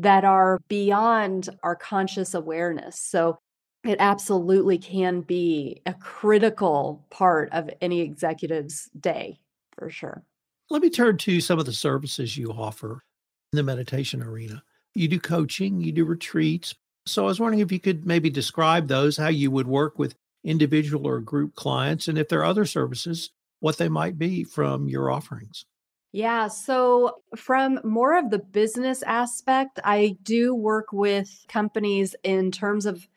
that 0.00 0.24
are 0.24 0.58
beyond 0.68 1.48
our 1.62 1.76
conscious 1.76 2.34
awareness. 2.34 2.98
So 2.98 3.38
it 3.84 3.96
absolutely 4.00 4.78
can 4.78 5.20
be 5.20 5.80
a 5.86 5.94
critical 5.94 7.06
part 7.10 7.50
of 7.52 7.70
any 7.80 8.00
executive's 8.00 8.88
day 8.98 9.38
for 9.78 9.90
sure. 9.90 10.24
Let 10.70 10.82
me 10.82 10.90
turn 10.90 11.18
to 11.18 11.40
some 11.40 11.58
of 11.58 11.66
the 11.66 11.72
services 11.72 12.36
you 12.36 12.50
offer 12.50 13.04
in 13.52 13.56
the 13.56 13.62
meditation 13.62 14.22
arena. 14.22 14.64
You 14.94 15.08
do 15.08 15.20
coaching, 15.20 15.80
you 15.80 15.92
do 15.92 16.04
retreats, 16.04 16.74
so 17.06 17.24
I 17.24 17.26
was 17.26 17.40
wondering 17.40 17.60
if 17.60 17.72
you 17.72 17.80
could 17.80 18.06
maybe 18.06 18.30
describe 18.30 18.88
those, 18.88 19.16
how 19.16 19.28
you 19.28 19.50
would 19.50 19.66
work 19.66 19.98
with 19.98 20.14
individual 20.42 21.06
or 21.06 21.20
group 21.20 21.54
clients, 21.54 22.08
and 22.08 22.18
if 22.18 22.28
there 22.28 22.40
are 22.40 22.44
other 22.44 22.64
services, 22.64 23.30
what 23.60 23.78
they 23.78 23.88
might 23.88 24.18
be 24.18 24.44
from 24.44 24.88
your 24.88 25.10
offerings. 25.10 25.64
Yeah. 26.12 26.46
So, 26.48 27.16
from 27.36 27.80
more 27.82 28.16
of 28.16 28.30
the 28.30 28.38
business 28.38 29.02
aspect, 29.02 29.80
I 29.82 30.16
do 30.22 30.54
work 30.54 30.92
with 30.92 31.44
companies 31.48 32.14
in 32.22 32.52
terms 32.52 32.86
of 32.86 33.08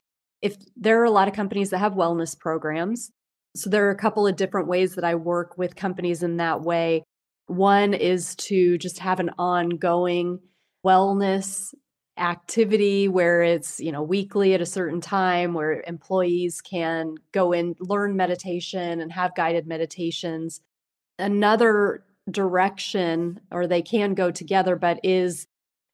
if 0.42 0.58
there 0.76 1.00
are 1.02 1.06
a 1.06 1.12
lot 1.12 1.28
of 1.28 1.36
companies 1.36 1.70
that 1.70 1.78
have 1.78 1.94
wellness 1.94 2.38
programs. 2.38 3.12
So, 3.56 3.70
there 3.70 3.88
are 3.88 3.92
a 3.92 3.98
couple 3.98 4.26
of 4.26 4.36
different 4.36 4.68
ways 4.68 4.96
that 4.96 5.04
I 5.04 5.16
work 5.16 5.58
with 5.58 5.76
companies 5.76 6.24
in 6.24 6.38
that 6.38 6.62
way. 6.62 7.04
One 7.46 7.94
is 7.94 8.36
to 8.36 8.78
just 8.80 9.00
have 9.00 9.20
an 9.20 9.30
ongoing 9.38 10.40
wellness 10.86 11.74
activity 12.18 13.08
where 13.08 13.42
it's 13.42 13.80
you 13.80 13.92
know 13.92 14.02
weekly 14.02 14.54
at 14.54 14.62
a 14.62 14.66
certain 14.66 15.02
time 15.02 15.54
where 15.54 15.84
employees 15.88 16.62
can 16.62 17.16
go 17.32 17.52
in 17.52 17.76
learn 17.80 18.16
meditation 18.16 19.00
and 19.00 19.12
have 19.12 19.36
guided 19.36 19.68
meditations. 19.68 20.62
Another 21.20 22.04
direction 22.30 23.40
or 23.52 23.68
they 23.68 23.82
can 23.82 24.14
go 24.14 24.32
together 24.32 24.76
but 24.76 25.00
is 25.04 25.48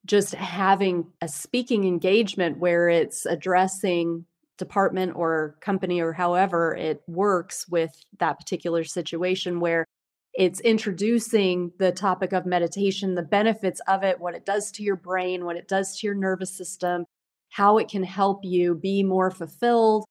just 0.06 0.34
having 0.34 1.06
a 1.22 1.28
speaking 1.28 1.86
engagement 1.86 2.58
where 2.58 2.90
it's 2.90 3.26
addressing 3.26 4.26
department 4.58 5.16
or 5.16 5.56
company 5.62 6.02
or 6.02 6.14
however 6.14 6.76
it 6.76 7.02
works 7.08 7.68
with 7.68 7.92
that 8.20 8.38
particular 8.38 8.84
situation 8.84 9.60
where 9.60 9.86
it's 10.34 10.60
introducing 10.62 11.72
the 11.78 11.92
topic 11.92 12.34
of 12.34 12.46
meditation, 12.46 13.16
the 13.16 13.22
benefits 13.22 13.82
of 13.88 14.04
it, 14.04 14.20
what 14.20 14.34
it 14.34 14.46
does 14.46 14.72
to 14.72 14.84
your 14.84 14.96
brain, 14.96 15.46
what 15.46 15.58
it 15.58 15.68
does 15.68 16.00
to 16.00 16.08
your 16.08 16.16
nervous 16.16 16.56
system, 16.56 17.06
how 17.50 17.78
it 17.78 17.88
can 17.88 18.04
help 18.04 18.40
you 18.44 18.74
be 18.74 19.04
more 19.04 19.30
fulfilled 19.30 20.06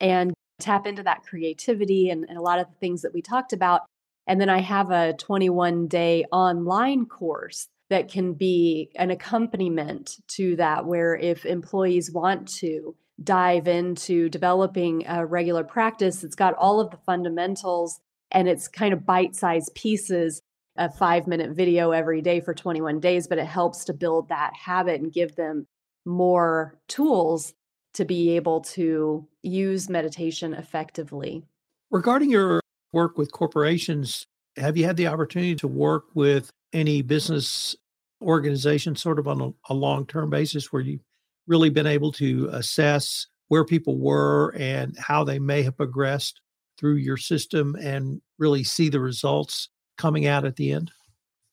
and 0.00 0.34
tap 0.60 0.86
into 0.86 1.04
that 1.04 1.22
creativity 1.22 2.10
and, 2.10 2.24
and 2.28 2.36
a 2.36 2.42
lot 2.42 2.58
of 2.58 2.68
the 2.68 2.76
things 2.76 3.02
that 3.02 3.14
we 3.14 3.22
talked 3.22 3.52
about. 3.52 3.82
And 4.26 4.40
then 4.40 4.48
I 4.48 4.60
have 4.60 4.90
a 4.90 5.14
21 5.14 5.86
day 5.86 6.24
online 6.32 7.06
course 7.06 7.66
that 7.90 8.08
can 8.08 8.34
be 8.34 8.90
an 8.96 9.10
accompaniment 9.10 10.16
to 10.28 10.56
that, 10.56 10.84
where 10.84 11.16
if 11.16 11.44
employees 11.44 12.10
want 12.10 12.48
to 12.58 12.94
dive 13.22 13.68
into 13.68 14.28
developing 14.28 15.04
a 15.06 15.26
regular 15.26 15.64
practice, 15.64 16.24
it's 16.24 16.36
got 16.36 16.54
all 16.54 16.80
of 16.80 16.90
the 16.90 16.96
fundamentals 16.98 18.00
and 18.30 18.48
it's 18.48 18.68
kind 18.68 18.92
of 18.92 19.06
bite-sized 19.06 19.74
pieces 19.74 20.42
a 20.76 20.90
five 20.90 21.26
minute 21.26 21.50
video 21.50 21.90
every 21.90 22.22
day 22.22 22.40
for 22.40 22.54
21 22.54 23.00
days 23.00 23.26
but 23.26 23.38
it 23.38 23.46
helps 23.46 23.84
to 23.84 23.92
build 23.92 24.28
that 24.28 24.52
habit 24.54 25.00
and 25.00 25.12
give 25.12 25.34
them 25.36 25.66
more 26.06 26.78
tools 26.88 27.52
to 27.94 28.04
be 28.04 28.36
able 28.36 28.60
to 28.60 29.26
use 29.42 29.88
meditation 29.88 30.54
effectively. 30.54 31.42
Regarding 31.90 32.30
your 32.30 32.60
work 32.92 33.18
with 33.18 33.32
corporations 33.32 34.26
have 34.56 34.76
you 34.76 34.84
had 34.84 34.96
the 34.96 35.06
opportunity 35.06 35.54
to 35.56 35.68
work 35.68 36.04
with 36.14 36.50
any 36.72 37.02
business 37.02 37.76
organizations 38.22 39.00
sort 39.02 39.18
of 39.18 39.26
on 39.26 39.40
a, 39.40 39.72
a 39.72 39.74
long-term 39.74 40.30
basis 40.30 40.72
where 40.72 40.82
you've 40.82 41.00
really 41.46 41.70
been 41.70 41.86
able 41.86 42.12
to 42.12 42.48
assess 42.52 43.26
where 43.48 43.64
people 43.64 43.98
were 43.98 44.54
and 44.56 44.96
how 44.98 45.24
they 45.24 45.38
may 45.38 45.62
have 45.62 45.76
progressed 45.76 46.40
through 46.80 46.96
your 46.96 47.18
system 47.18 47.76
and 47.76 48.22
really 48.38 48.64
see 48.64 48.88
the 48.88 49.00
results 49.00 49.68
coming 49.98 50.26
out 50.26 50.46
at 50.46 50.56
the 50.56 50.72
end? 50.72 50.90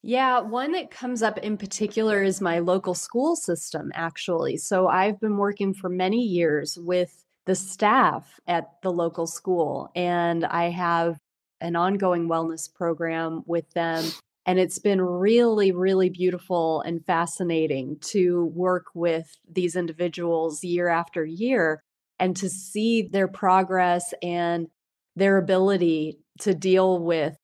Yeah, 0.02 0.40
one 0.40 0.72
that 0.72 0.90
comes 0.90 1.22
up 1.22 1.38
in 1.38 1.58
particular 1.58 2.22
is 2.22 2.40
my 2.40 2.60
local 2.60 2.94
school 2.94 3.36
system, 3.36 3.90
actually. 3.94 4.56
So 4.56 4.88
I've 4.88 5.20
been 5.20 5.36
working 5.36 5.74
for 5.74 5.90
many 5.90 6.22
years 6.22 6.78
with 6.80 7.24
the 7.46 7.54
staff 7.54 8.40
at 8.46 8.70
the 8.82 8.92
local 8.92 9.26
school, 9.26 9.90
and 9.94 10.44
I 10.44 10.70
have 10.70 11.18
an 11.60 11.76
ongoing 11.76 12.28
wellness 12.28 12.72
program 12.72 13.42
with 13.46 13.68
them. 13.74 14.04
And 14.46 14.58
it's 14.58 14.78
been 14.78 15.02
really, 15.02 15.72
really 15.72 16.08
beautiful 16.08 16.80
and 16.82 17.04
fascinating 17.04 17.98
to 18.12 18.46
work 18.54 18.86
with 18.94 19.36
these 19.50 19.76
individuals 19.76 20.64
year 20.64 20.88
after 20.88 21.24
year 21.24 21.82
and 22.18 22.36
to 22.36 22.48
see 22.48 23.02
their 23.02 23.28
progress 23.28 24.14
and 24.22 24.68
their 25.18 25.36
ability 25.36 26.18
to 26.40 26.54
deal 26.54 26.98
with 26.98 27.36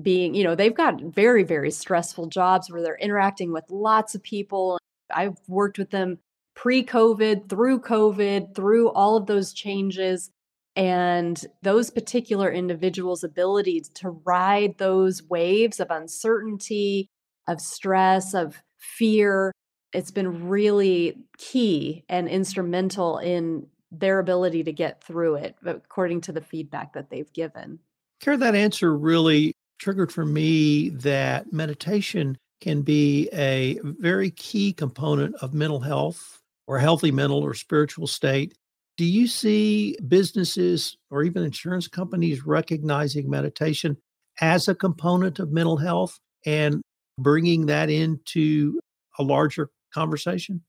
being, 0.00 0.34
you 0.34 0.44
know, 0.44 0.54
they've 0.54 0.74
got 0.74 1.00
very, 1.00 1.44
very 1.44 1.70
stressful 1.70 2.26
jobs 2.26 2.70
where 2.70 2.82
they're 2.82 2.96
interacting 2.96 3.52
with 3.52 3.64
lots 3.70 4.14
of 4.14 4.22
people. 4.22 4.78
I've 5.12 5.38
worked 5.46 5.78
with 5.78 5.90
them 5.90 6.18
pre 6.54 6.84
COVID, 6.84 7.48
through 7.48 7.80
COVID, 7.80 8.54
through 8.54 8.90
all 8.90 9.16
of 9.16 9.26
those 9.26 9.52
changes. 9.52 10.30
And 10.76 11.40
those 11.62 11.90
particular 11.90 12.50
individuals' 12.50 13.22
ability 13.22 13.82
to 13.94 14.10
ride 14.10 14.78
those 14.78 15.22
waves 15.22 15.78
of 15.78 15.90
uncertainty, 15.90 17.06
of 17.46 17.60
stress, 17.60 18.34
of 18.34 18.60
fear, 18.78 19.52
it's 19.94 20.10
been 20.10 20.48
really 20.48 21.16
key 21.38 22.04
and 22.08 22.28
instrumental 22.28 23.18
in 23.18 23.68
their 24.00 24.18
ability 24.18 24.64
to 24.64 24.72
get 24.72 25.02
through 25.02 25.36
it, 25.36 25.56
according 25.64 26.20
to 26.22 26.32
the 26.32 26.40
feedback 26.40 26.92
that 26.94 27.10
they've 27.10 27.32
given. 27.32 27.78
Kara, 28.20 28.36
that 28.36 28.54
answer 28.54 28.96
really 28.96 29.54
triggered 29.78 30.12
for 30.12 30.24
me 30.24 30.90
that 30.90 31.52
meditation 31.52 32.38
can 32.60 32.82
be 32.82 33.28
a 33.32 33.78
very 33.82 34.30
key 34.30 34.72
component 34.72 35.34
of 35.36 35.52
mental 35.52 35.80
health 35.80 36.40
or 36.66 36.78
healthy 36.78 37.10
mental 37.10 37.42
or 37.42 37.54
spiritual 37.54 38.06
state. 38.06 38.54
Do 38.96 39.04
you 39.04 39.26
see 39.26 39.96
businesses 40.08 40.96
or 41.10 41.24
even 41.24 41.42
insurance 41.42 41.88
companies 41.88 42.46
recognizing 42.46 43.28
meditation 43.28 43.96
as 44.40 44.68
a 44.68 44.74
component 44.74 45.38
of 45.38 45.52
mental 45.52 45.76
health 45.76 46.18
and 46.46 46.80
bringing 47.18 47.66
that 47.66 47.90
into 47.90 48.80
a 49.18 49.22
larger 49.22 49.70
conversation? 49.92 50.62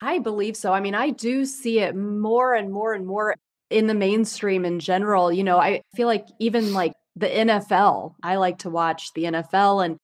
I 0.00 0.18
believe 0.18 0.56
so. 0.56 0.72
I 0.72 0.80
mean, 0.80 0.94
I 0.94 1.10
do 1.10 1.44
see 1.44 1.80
it 1.80 1.96
more 1.96 2.54
and 2.54 2.72
more 2.72 2.92
and 2.92 3.06
more 3.06 3.34
in 3.70 3.86
the 3.86 3.94
mainstream 3.94 4.64
in 4.64 4.78
general. 4.78 5.32
You 5.32 5.44
know, 5.44 5.58
I 5.58 5.82
feel 5.94 6.06
like 6.06 6.26
even 6.38 6.72
like 6.72 6.92
the 7.16 7.28
NFL, 7.28 8.14
I 8.22 8.36
like 8.36 8.58
to 8.58 8.70
watch 8.70 9.12
the 9.14 9.24
NFL 9.24 9.84
and 9.84 9.96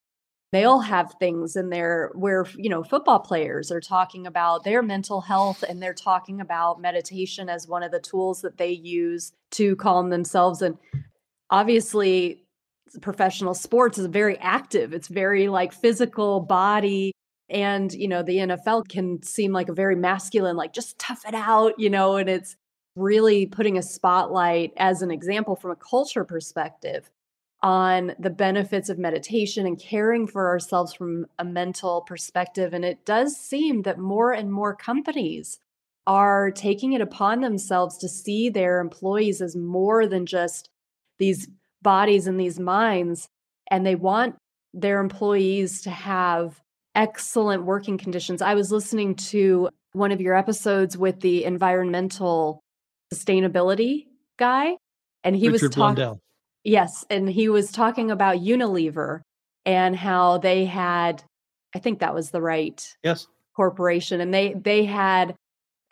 they 0.53 0.65
all 0.65 0.81
have 0.81 1.15
things 1.19 1.57
in 1.57 1.71
there 1.71 2.11
where 2.15 2.47
you 2.57 2.69
know 2.69 2.85
football 2.85 3.19
players 3.19 3.73
are 3.73 3.81
talking 3.81 4.27
about 4.27 4.65
their 4.65 4.83
mental 4.83 5.21
health 5.21 5.65
and 5.67 5.83
they're 5.83 5.95
talking 5.95 6.41
about 6.41 6.81
meditation 6.81 7.49
as 7.49 7.67
one 7.67 7.83
of 7.83 7.91
the 7.91 8.01
tools 8.01 8.43
that 8.43 8.59
they 8.59 8.71
use 8.71 9.33
to 9.53 9.75
calm 9.77 10.11
themselves 10.11 10.63
and 10.63 10.77
obviously 11.51 12.45
professional 13.01 13.55
sports 13.55 13.97
is 13.97 14.07
very 14.07 14.39
active 14.39 14.93
it's 14.93 15.09
very 15.09 15.49
like 15.49 15.73
physical 15.73 16.41
body 16.41 17.13
and 17.53 17.93
you 17.93 18.09
know 18.09 18.23
the 18.23 18.39
NFL 18.39 18.89
can 18.89 19.23
seem 19.23 19.53
like 19.53 19.69
a 19.69 19.75
very 19.75 19.95
masculine 19.95 20.57
like 20.57 20.73
just 20.73 20.99
tough 20.99 21.23
it 21.27 21.35
out 21.35 21.79
you 21.79 21.91
know 21.91 22.17
and 22.17 22.29
it's 22.29 22.57
really 22.97 23.47
putting 23.47 23.79
a 23.79 23.83
spotlight 23.83 24.73
as 24.77 25.03
an 25.03 25.11
example 25.11 25.57
from 25.57 25.71
a 25.71 25.77
culture 25.77 26.25
perspective 26.25 27.11
on 27.63 28.13
the 28.19 28.31
benefits 28.31 28.89
of 28.89 28.99
meditation 28.99 29.67
and 29.67 29.79
caring 29.79 30.27
for 30.27 30.49
ourselves 30.49 30.93
from 30.93 31.27
a 31.39 31.45
mental 31.45 32.03
perspective. 32.03 32.75
And 32.75 32.85
it 32.85 33.05
does 33.05 33.37
seem 33.37 33.83
that 33.83 33.99
more 33.99 34.33
and 34.33 34.53
more 34.53 34.75
companies 34.75 35.61
are 36.07 36.51
taking 36.51 36.93
it 36.93 37.01
upon 37.01 37.41
themselves 37.41 37.97
to 37.99 38.09
see 38.09 38.49
their 38.49 38.81
employees 38.81 39.41
as 39.41 39.55
more 39.55 40.09
than 40.09 40.27
just 40.27 40.69
these 41.19 41.49
bodies 41.83 42.27
and 42.27 42.39
these 42.39 42.59
minds. 42.59 43.29
And 43.71 43.87
they 43.87 43.95
want 43.95 44.35
their 44.75 44.99
employees 44.99 45.83
to 45.83 45.91
have 45.91 46.61
excellent 46.95 47.65
working 47.65 47.99
conditions. 47.99 48.43
I 48.43 48.55
was 48.55 48.71
listening 48.71 49.15
to 49.17 49.69
one 49.93 50.13
of 50.13 50.21
your 50.21 50.35
episodes 50.35 50.97
with 50.97 51.21
the 51.21 51.45
environmental 51.45 52.63
sustainability 53.13 54.07
guy, 54.39 54.77
and 55.25 55.37
he 55.37 55.49
Richard 55.49 55.69
was 55.69 55.75
talking. 55.75 56.21
Yes, 56.65 57.05
and 57.11 57.29
he 57.29 57.49
was 57.49 57.73
talking 57.73 58.11
about 58.11 58.37
Unilever 58.37 59.23
and 59.65 59.97
how 59.97 60.39
they 60.39 60.65
had 60.65 61.23
I 61.75 61.79
think 61.79 62.01
that 62.01 62.15
was 62.15 62.31
the 62.31 62.43
right 62.43 62.97
yes 63.03 63.27
corporation 63.55 64.21
and 64.21 64.33
they 64.33 64.55
they 64.55 64.85
had 64.85 65.35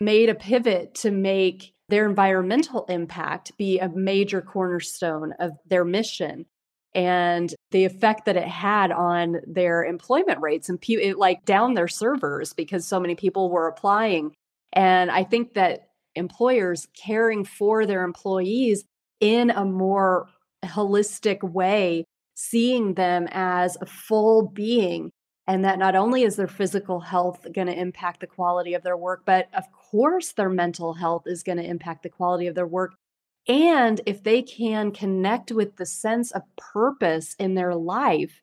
made 0.01 0.29
a 0.29 0.35
pivot 0.35 0.95
to 0.95 1.11
make 1.11 1.73
their 1.89 2.09
environmental 2.09 2.85
impact 2.87 3.57
be 3.59 3.79
a 3.79 3.89
major 3.89 4.41
cornerstone 4.41 5.35
of 5.39 5.53
their 5.67 5.85
mission 5.85 6.47
and 6.95 7.55
the 7.71 7.85
effect 7.85 8.25
that 8.25 8.37
it 8.37 8.49
had 8.49 8.91
on 8.91 9.37
their 9.47 9.85
employment 9.85 10.41
rates 10.41 10.69
and 10.69 10.81
pe- 10.81 10.95
it 10.95 11.19
like 11.19 11.45
down 11.45 11.75
their 11.75 11.89
servers 11.89 12.53
because 12.53 12.87
so 12.87 12.99
many 12.99 13.15
people 13.15 13.51
were 13.51 13.69
applying 13.69 14.33
and 14.73 15.11
i 15.11 15.23
think 15.23 15.55
that 15.55 15.91
employers 16.15 16.89
caring 16.97 17.45
for 17.45 17.87
their 17.87 18.03
employees 18.03 18.85
in 19.21 19.51
a 19.51 19.65
more 19.65 20.29
holistic 20.65 21.43
way, 21.43 22.05
seeing 22.35 22.95
them 22.95 23.29
as 23.31 23.77
a 23.81 23.87
full 23.87 24.49
being. 24.49 25.11
And 25.47 25.65
that 25.65 25.79
not 25.79 25.97
only 25.97 26.23
is 26.23 26.37
their 26.37 26.47
physical 26.47 27.01
health 27.01 27.45
going 27.53 27.67
to 27.67 27.79
impact 27.79 28.21
the 28.21 28.27
quality 28.27 28.75
of 28.75 28.83
their 28.83 28.97
work, 28.97 29.23
but 29.25 29.49
of 29.53 29.65
course, 29.73 30.33
their 30.33 30.49
mental 30.49 30.95
health 30.95 31.25
is 31.27 31.43
going 31.43 31.59
to 31.59 31.65
impact 31.65 32.05
the 32.05 32.09
quality 32.09 32.47
of 32.47 32.55
their 32.55 32.69
work. 32.69 32.95
And 33.49 34.01
if 34.07 34.23
they 34.23 34.43
can 34.43 34.93
connect 34.93 35.51
with 35.51 35.77
the 35.77 35.87
sense 35.87 36.31
of 36.31 36.43
purpose 36.57 37.35
in 37.39 37.55
their 37.55 37.75
life, 37.75 38.43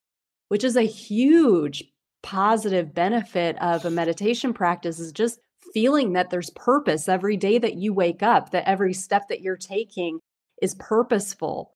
which 0.49 0.63
is 0.63 0.75
a 0.75 0.83
huge 0.83 1.83
positive 2.23 2.93
benefit 2.93 3.57
of 3.61 3.85
a 3.85 3.91
meditation 3.91 4.53
practice, 4.53 4.99
is 4.99 5.11
just 5.11 5.39
feeling 5.73 6.13
that 6.13 6.29
there's 6.29 6.49
purpose 6.51 7.07
every 7.07 7.37
day 7.37 7.57
that 7.57 7.75
you 7.75 7.93
wake 7.93 8.23
up, 8.23 8.51
that 8.51 8.67
every 8.67 8.93
step 8.93 9.27
that 9.29 9.41
you're 9.41 9.57
taking 9.57 10.19
is 10.61 10.75
purposeful. 10.75 11.73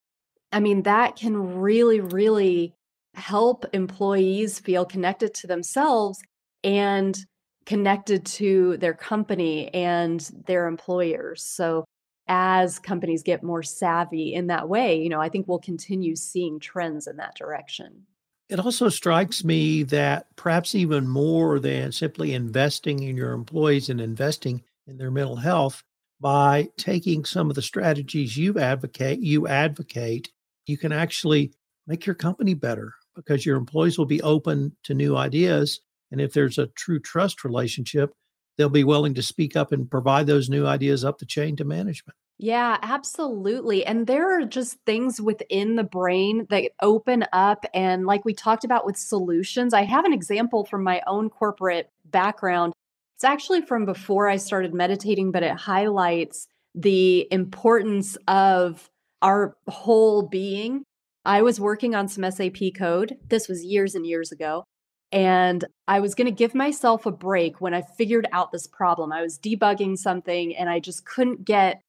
I 0.51 0.59
mean, 0.59 0.83
that 0.83 1.15
can 1.15 1.59
really, 1.59 1.99
really 1.99 2.73
help 3.13 3.65
employees 3.73 4.59
feel 4.59 4.85
connected 4.85 5.33
to 5.35 5.47
themselves 5.47 6.21
and 6.63 7.17
connected 7.65 8.25
to 8.25 8.77
their 8.77 8.93
company 8.93 9.73
and 9.73 10.19
their 10.47 10.67
employers. 10.67 11.43
So, 11.43 11.85
as 12.31 12.79
companies 12.79 13.23
get 13.23 13.43
more 13.43 13.61
savvy 13.61 14.33
in 14.33 14.47
that 14.47 14.69
way, 14.69 15.01
you 15.01 15.09
know, 15.09 15.19
I 15.19 15.27
think 15.27 15.47
we'll 15.47 15.59
continue 15.59 16.15
seeing 16.15 16.61
trends 16.61 17.05
in 17.05 17.17
that 17.17 17.35
direction. 17.35 18.05
It 18.47 18.57
also 18.57 18.87
strikes 18.87 19.43
me 19.43 19.83
that 19.83 20.27
perhaps 20.37 20.73
even 20.73 21.09
more 21.09 21.59
than 21.59 21.91
simply 21.91 22.33
investing 22.33 23.03
in 23.03 23.17
your 23.17 23.33
employees 23.33 23.89
and 23.89 23.99
investing 23.99 24.63
in 24.87 24.97
their 24.97 25.11
mental 25.11 25.35
health 25.35 25.83
by 26.21 26.69
taking 26.77 27.25
some 27.25 27.49
of 27.49 27.55
the 27.55 27.61
strategies 27.61 28.37
you 28.37 28.59
advocate 28.59 29.19
you 29.19 29.47
advocate 29.47 30.29
you 30.67 30.77
can 30.77 30.91
actually 30.91 31.51
make 31.87 32.05
your 32.05 32.15
company 32.15 32.53
better 32.53 32.93
because 33.15 33.45
your 33.45 33.57
employees 33.57 33.97
will 33.97 34.05
be 34.05 34.21
open 34.21 34.75
to 34.83 34.93
new 34.93 35.17
ideas. 35.17 35.81
And 36.11 36.21
if 36.21 36.33
there's 36.33 36.57
a 36.57 36.67
true 36.67 36.99
trust 36.99 37.43
relationship, 37.43 38.13
they'll 38.61 38.69
be 38.69 38.83
willing 38.83 39.15
to 39.15 39.23
speak 39.23 39.55
up 39.55 39.71
and 39.71 39.89
provide 39.89 40.27
those 40.27 40.47
new 40.47 40.67
ideas 40.67 41.03
up 41.03 41.17
the 41.17 41.25
chain 41.25 41.55
to 41.55 41.65
management. 41.65 42.15
Yeah, 42.37 42.77
absolutely. 42.83 43.83
And 43.83 44.05
there 44.05 44.39
are 44.39 44.45
just 44.45 44.77
things 44.85 45.19
within 45.19 45.77
the 45.77 45.83
brain 45.83 46.45
that 46.51 46.71
open 46.79 47.25
up. 47.33 47.65
And 47.73 48.05
like 48.05 48.23
we 48.23 48.35
talked 48.35 48.63
about 48.63 48.85
with 48.85 48.97
solutions, 48.97 49.73
I 49.73 49.81
have 49.83 50.05
an 50.05 50.13
example 50.13 50.63
from 50.63 50.83
my 50.83 51.01
own 51.07 51.31
corporate 51.31 51.89
background. 52.05 52.73
It's 53.15 53.23
actually 53.23 53.61
from 53.61 53.85
before 53.85 54.27
I 54.27 54.37
started 54.37 54.75
meditating, 54.75 55.31
but 55.31 55.41
it 55.43 55.55
highlights 55.55 56.47
the 56.75 57.27
importance 57.31 58.15
of 58.27 58.89
our 59.23 59.55
whole 59.67 60.27
being. 60.27 60.83
I 61.25 61.41
was 61.41 61.59
working 61.59 61.95
on 61.95 62.07
some 62.07 62.29
SAP 62.29 62.75
code. 62.75 63.17
This 63.27 63.47
was 63.47 63.63
years 63.63 63.95
and 63.95 64.05
years 64.05 64.31
ago. 64.31 64.65
And 65.11 65.65
I 65.87 65.99
was 65.99 66.15
going 66.15 66.25
to 66.25 66.31
give 66.31 66.55
myself 66.55 67.05
a 67.05 67.11
break 67.11 67.59
when 67.59 67.73
I 67.73 67.81
figured 67.81 68.27
out 68.31 68.51
this 68.51 68.67
problem. 68.67 69.11
I 69.11 69.21
was 69.21 69.37
debugging 69.37 69.97
something 69.97 70.55
and 70.55 70.69
I 70.69 70.79
just 70.79 71.05
couldn't 71.05 71.43
get 71.43 71.81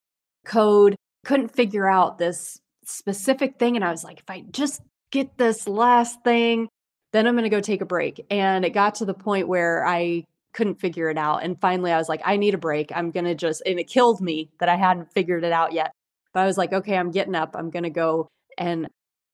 code, 0.44 0.96
couldn't 1.24 1.54
figure 1.54 1.88
out 1.88 2.18
this 2.18 2.60
specific 2.84 3.58
thing. 3.58 3.76
And 3.76 3.84
I 3.84 3.90
was 3.90 4.02
like, 4.02 4.18
if 4.18 4.28
I 4.28 4.42
just 4.50 4.80
get 5.12 5.38
this 5.38 5.68
last 5.68 6.24
thing, 6.24 6.68
then 7.12 7.26
I'm 7.26 7.34
going 7.34 7.44
to 7.44 7.50
go 7.50 7.60
take 7.60 7.80
a 7.80 7.86
break. 7.86 8.24
And 8.30 8.64
it 8.64 8.70
got 8.70 8.96
to 8.96 9.04
the 9.04 9.14
point 9.14 9.46
where 9.46 9.86
I 9.86 10.24
couldn't 10.52 10.80
figure 10.80 11.08
it 11.08 11.18
out. 11.18 11.44
And 11.44 11.60
finally, 11.60 11.92
I 11.92 11.98
was 11.98 12.08
like, 12.08 12.22
I 12.24 12.36
need 12.36 12.54
a 12.54 12.58
break. 12.58 12.90
I'm 12.94 13.10
going 13.10 13.24
to 13.24 13.34
just, 13.34 13.62
and 13.64 13.78
it 13.78 13.84
killed 13.84 14.20
me 14.20 14.50
that 14.58 14.68
I 14.68 14.76
hadn't 14.76 15.12
figured 15.12 15.44
it 15.44 15.52
out 15.52 15.72
yet. 15.72 15.92
But 16.34 16.40
I 16.40 16.46
was 16.46 16.58
like, 16.58 16.72
okay, 16.72 16.96
I'm 16.96 17.10
getting 17.10 17.34
up. 17.34 17.54
I'm 17.54 17.70
going 17.70 17.82
to 17.84 17.90
go 17.90 18.28
and 18.58 18.88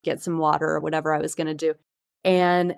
get 0.05 0.23
some 0.23 0.39
water 0.39 0.69
or 0.69 0.81
whatever 0.81 1.15
I 1.15 1.21
was 1.21 1.35
going 1.35 1.47
to 1.47 1.55
do. 1.55 1.75
And 2.25 2.75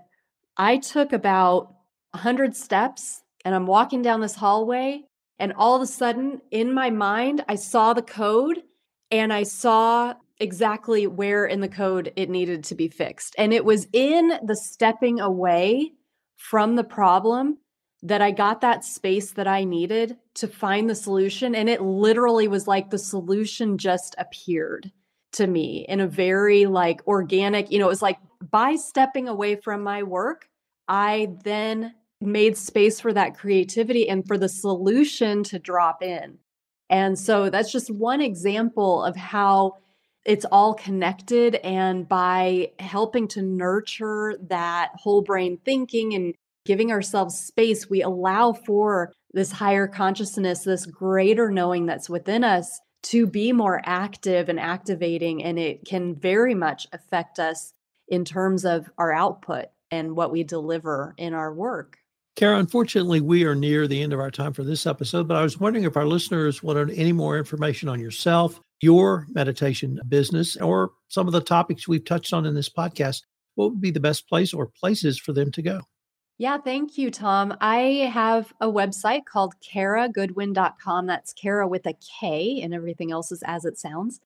I 0.61 0.77
took 0.77 1.15
about 1.15 1.73
100 2.11 2.55
steps 2.55 3.23
and 3.47 3.55
I'm 3.55 3.67
walking 3.67 4.03
down 4.03 4.21
this 4.21 4.35
hallway. 4.35 5.05
And 5.39 5.55
all 5.55 5.75
of 5.75 5.81
a 5.81 5.87
sudden, 5.87 6.43
in 6.51 6.75
my 6.75 6.91
mind, 6.91 7.43
I 7.49 7.55
saw 7.55 7.95
the 7.95 8.03
code 8.03 8.61
and 9.11 9.33
I 9.33 9.45
saw 9.45 10.13
exactly 10.39 11.07
where 11.07 11.47
in 11.47 11.63
the 11.63 11.69
code 11.69 12.13
it 12.15 12.29
needed 12.29 12.63
to 12.65 12.75
be 12.75 12.89
fixed. 12.89 13.35
And 13.39 13.55
it 13.55 13.65
was 13.65 13.89
in 13.95 14.35
the 14.45 14.55
stepping 14.55 15.19
away 15.19 15.93
from 16.37 16.77
the 16.77 16.85
problem 16.85 17.57
that 18.03 18.21
I 18.21 18.31
got 18.31 18.61
that 18.61 18.85
space 18.85 19.33
that 19.33 19.49
I 19.49 19.65
needed 19.65 20.19
to 20.35 20.47
find 20.47 20.91
the 20.91 20.95
solution. 20.95 21.55
And 21.55 21.71
it 21.71 21.81
literally 21.81 22.49
was 22.49 22.69
like 22.69 22.91
the 22.91 22.99
solution 22.99 23.79
just 23.79 24.15
appeared 24.19 24.93
to 25.33 25.47
me 25.47 25.87
in 25.89 26.01
a 26.01 26.07
very 26.07 26.67
like 26.67 27.01
organic, 27.07 27.71
you 27.73 27.79
know, 27.79 27.87
it 27.87 27.89
was 27.89 28.03
like 28.03 28.19
by 28.51 28.75
stepping 28.77 29.27
away 29.27 29.57
from 29.57 29.83
my 29.83 30.03
work, 30.03 30.50
I 30.91 31.29
then 31.45 31.95
made 32.21 32.57
space 32.57 33.01
for 33.01 33.13
that 33.13 33.39
creativity 33.39 34.09
and 34.09 34.27
for 34.27 34.37
the 34.37 34.49
solution 34.49 35.45
to 35.45 35.59
drop 35.59 36.03
in. 36.03 36.39
And 36.91 37.17
so 37.17 37.49
that's 37.49 37.71
just 37.71 37.91
one 37.91 38.21
example 38.21 39.05
of 39.05 39.15
how 39.15 39.77
it's 40.27 40.45
all 40.51 40.75
connected. 40.75 41.55
And 41.57 42.09
by 42.09 42.73
helping 42.81 43.29
to 43.29 43.43
nurture 43.43 44.37
that 44.49 44.91
whole 44.97 45.23
brain 45.23 45.59
thinking 45.65 46.13
and 46.15 46.35
giving 46.67 46.91
ourselves 46.91 47.39
space, 47.39 47.89
we 47.89 48.03
allow 48.03 48.53
for 48.53 49.13
this 49.33 49.53
higher 49.53 49.87
consciousness, 49.87 50.65
this 50.65 50.87
greater 50.87 51.51
knowing 51.51 51.87
that's 51.87 52.11
within 52.11 52.43
us 52.43 52.81
to 53.05 53.29
be 53.29 53.53
more 53.53 53.81
active 53.85 54.49
and 54.49 54.59
activating. 54.59 55.43
And 55.45 55.57
it 55.57 55.87
can 55.87 56.17
very 56.17 56.55
much 56.55 56.89
affect 56.93 57.39
us 57.39 57.73
in 58.09 58.25
terms 58.25 58.65
of 58.65 58.91
our 58.99 59.13
output 59.13 59.67
and 59.91 60.17
what 60.17 60.31
we 60.31 60.45
deliver 60.45 61.15
in 61.19 61.35
our 61.35 61.53
work. 61.53 61.99
Kara, 62.37 62.59
unfortunately, 62.59 63.21
we 63.21 63.45
are 63.45 63.55
near 63.55 63.87
the 63.87 64.03
end 64.03 64.13
of 64.13 64.21
our 64.21 64.31
time 64.31 64.53
for 64.53 64.65
this 64.65 64.87
episode, 64.87 65.29
but 65.29 65.37
I 65.37 65.43
was 65.43 65.59
wondering 65.59 65.85
if 65.85 65.97
our 65.97 66.07
listeners 66.07 66.63
wanted 66.63 66.91
any 66.91 67.13
more 67.13 67.37
information 67.37 67.89
on 67.89 68.01
yourself, 68.01 68.61
your 68.81 69.27
meditation 69.31 70.01
business, 70.09 70.57
or 70.57 70.93
some 71.09 71.27
of 71.27 71.33
the 71.33 71.41
topics 71.41 71.89
we've 71.89 72.05
touched 72.05 72.33
on 72.33 72.47
in 72.47 72.55
this 72.55 72.69
podcast, 72.69 73.23
what 73.57 73.71
would 73.71 73.81
be 73.81 73.91
the 73.91 74.01
best 74.01 74.29
place 74.29 74.55
or 74.55 74.67
places 74.67 75.19
for 75.19 75.33
them 75.33 75.51
to 75.53 75.63
go? 75.63 75.81
Yeah, 76.39 76.57
thank 76.57 76.97
you, 76.97 77.11
Tom. 77.11 77.55
I 77.61 78.11
have 78.11 78.55
a 78.63 78.67
website 78.67 79.27
called 79.27 79.55
karagoodwin.com. 79.61 81.07
That's 81.07 81.35
Kara 81.35 81.69
with 81.69 81.85
a 81.87 81.95
K, 82.21 82.63
and 82.63 82.73
everything 82.73 83.13
else 83.13 83.31
is 83.31 83.43
as 83.45 83.67
it 83.67 83.77
sounds. 83.77 84.21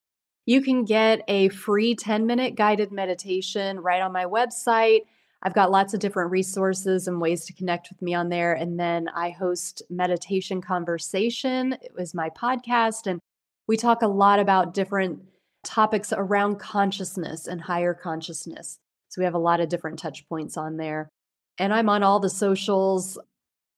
You 0.46 0.60
can 0.60 0.84
get 0.84 1.22
a 1.26 1.48
free 1.48 1.96
10 1.96 2.26
minute 2.26 2.54
guided 2.54 2.92
meditation 2.92 3.80
right 3.80 4.00
on 4.00 4.12
my 4.12 4.26
website. 4.26 5.00
I've 5.44 5.54
got 5.54 5.70
lots 5.70 5.92
of 5.92 6.00
different 6.00 6.30
resources 6.30 7.06
and 7.06 7.20
ways 7.20 7.44
to 7.44 7.52
connect 7.52 7.90
with 7.90 8.00
me 8.00 8.14
on 8.14 8.30
there. 8.30 8.54
And 8.54 8.80
then 8.80 9.08
I 9.14 9.28
host 9.30 9.82
Meditation 9.90 10.62
Conversation. 10.62 11.74
It 11.82 11.92
was 11.94 12.14
my 12.14 12.30
podcast, 12.30 13.06
and 13.06 13.20
we 13.66 13.76
talk 13.76 14.00
a 14.00 14.08
lot 14.08 14.38
about 14.38 14.72
different 14.72 15.20
topics 15.62 16.12
around 16.14 16.58
consciousness 16.58 17.46
and 17.46 17.60
higher 17.60 17.92
consciousness. 17.92 18.78
So 19.08 19.20
we 19.20 19.24
have 19.26 19.34
a 19.34 19.38
lot 19.38 19.60
of 19.60 19.68
different 19.68 19.98
touch 19.98 20.26
points 20.28 20.56
on 20.56 20.78
there. 20.78 21.10
And 21.58 21.72
I'm 21.74 21.90
on 21.90 22.02
all 22.02 22.20
the 22.20 22.30
socials, 22.30 23.18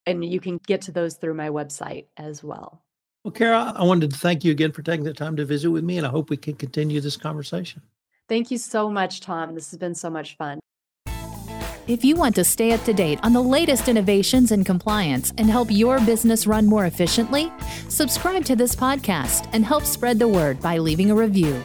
and 0.06 0.24
you 0.24 0.38
can 0.38 0.58
get 0.66 0.82
to 0.82 0.92
those 0.92 1.14
through 1.14 1.34
my 1.34 1.48
website 1.48 2.06
as 2.16 2.44
well. 2.44 2.84
Well, 3.24 3.32
Kara, 3.32 3.72
I 3.76 3.82
wanted 3.82 4.12
to 4.12 4.16
thank 4.16 4.44
you 4.44 4.52
again 4.52 4.70
for 4.70 4.82
taking 4.82 5.04
the 5.04 5.12
time 5.12 5.34
to 5.36 5.44
visit 5.44 5.70
with 5.70 5.82
me, 5.82 5.98
and 5.98 6.06
I 6.06 6.10
hope 6.10 6.30
we 6.30 6.36
can 6.36 6.54
continue 6.54 7.00
this 7.00 7.16
conversation. 7.16 7.82
Thank 8.28 8.52
you 8.52 8.58
so 8.58 8.88
much, 8.88 9.20
Tom. 9.20 9.54
This 9.54 9.70
has 9.72 9.78
been 9.78 9.96
so 9.96 10.10
much 10.10 10.36
fun. 10.36 10.60
If 11.86 12.04
you 12.04 12.16
want 12.16 12.34
to 12.34 12.42
stay 12.42 12.72
up 12.72 12.82
to 12.82 12.92
date 12.92 13.20
on 13.22 13.32
the 13.32 13.40
latest 13.40 13.86
innovations 13.86 14.50
in 14.50 14.64
compliance 14.64 15.32
and 15.38 15.48
help 15.48 15.70
your 15.70 16.00
business 16.00 16.44
run 16.44 16.66
more 16.66 16.86
efficiently, 16.86 17.52
subscribe 17.88 18.44
to 18.46 18.56
this 18.56 18.74
podcast 18.74 19.48
and 19.52 19.64
help 19.64 19.84
spread 19.84 20.18
the 20.18 20.26
word 20.26 20.60
by 20.60 20.78
leaving 20.78 21.12
a 21.12 21.14
review. 21.14 21.64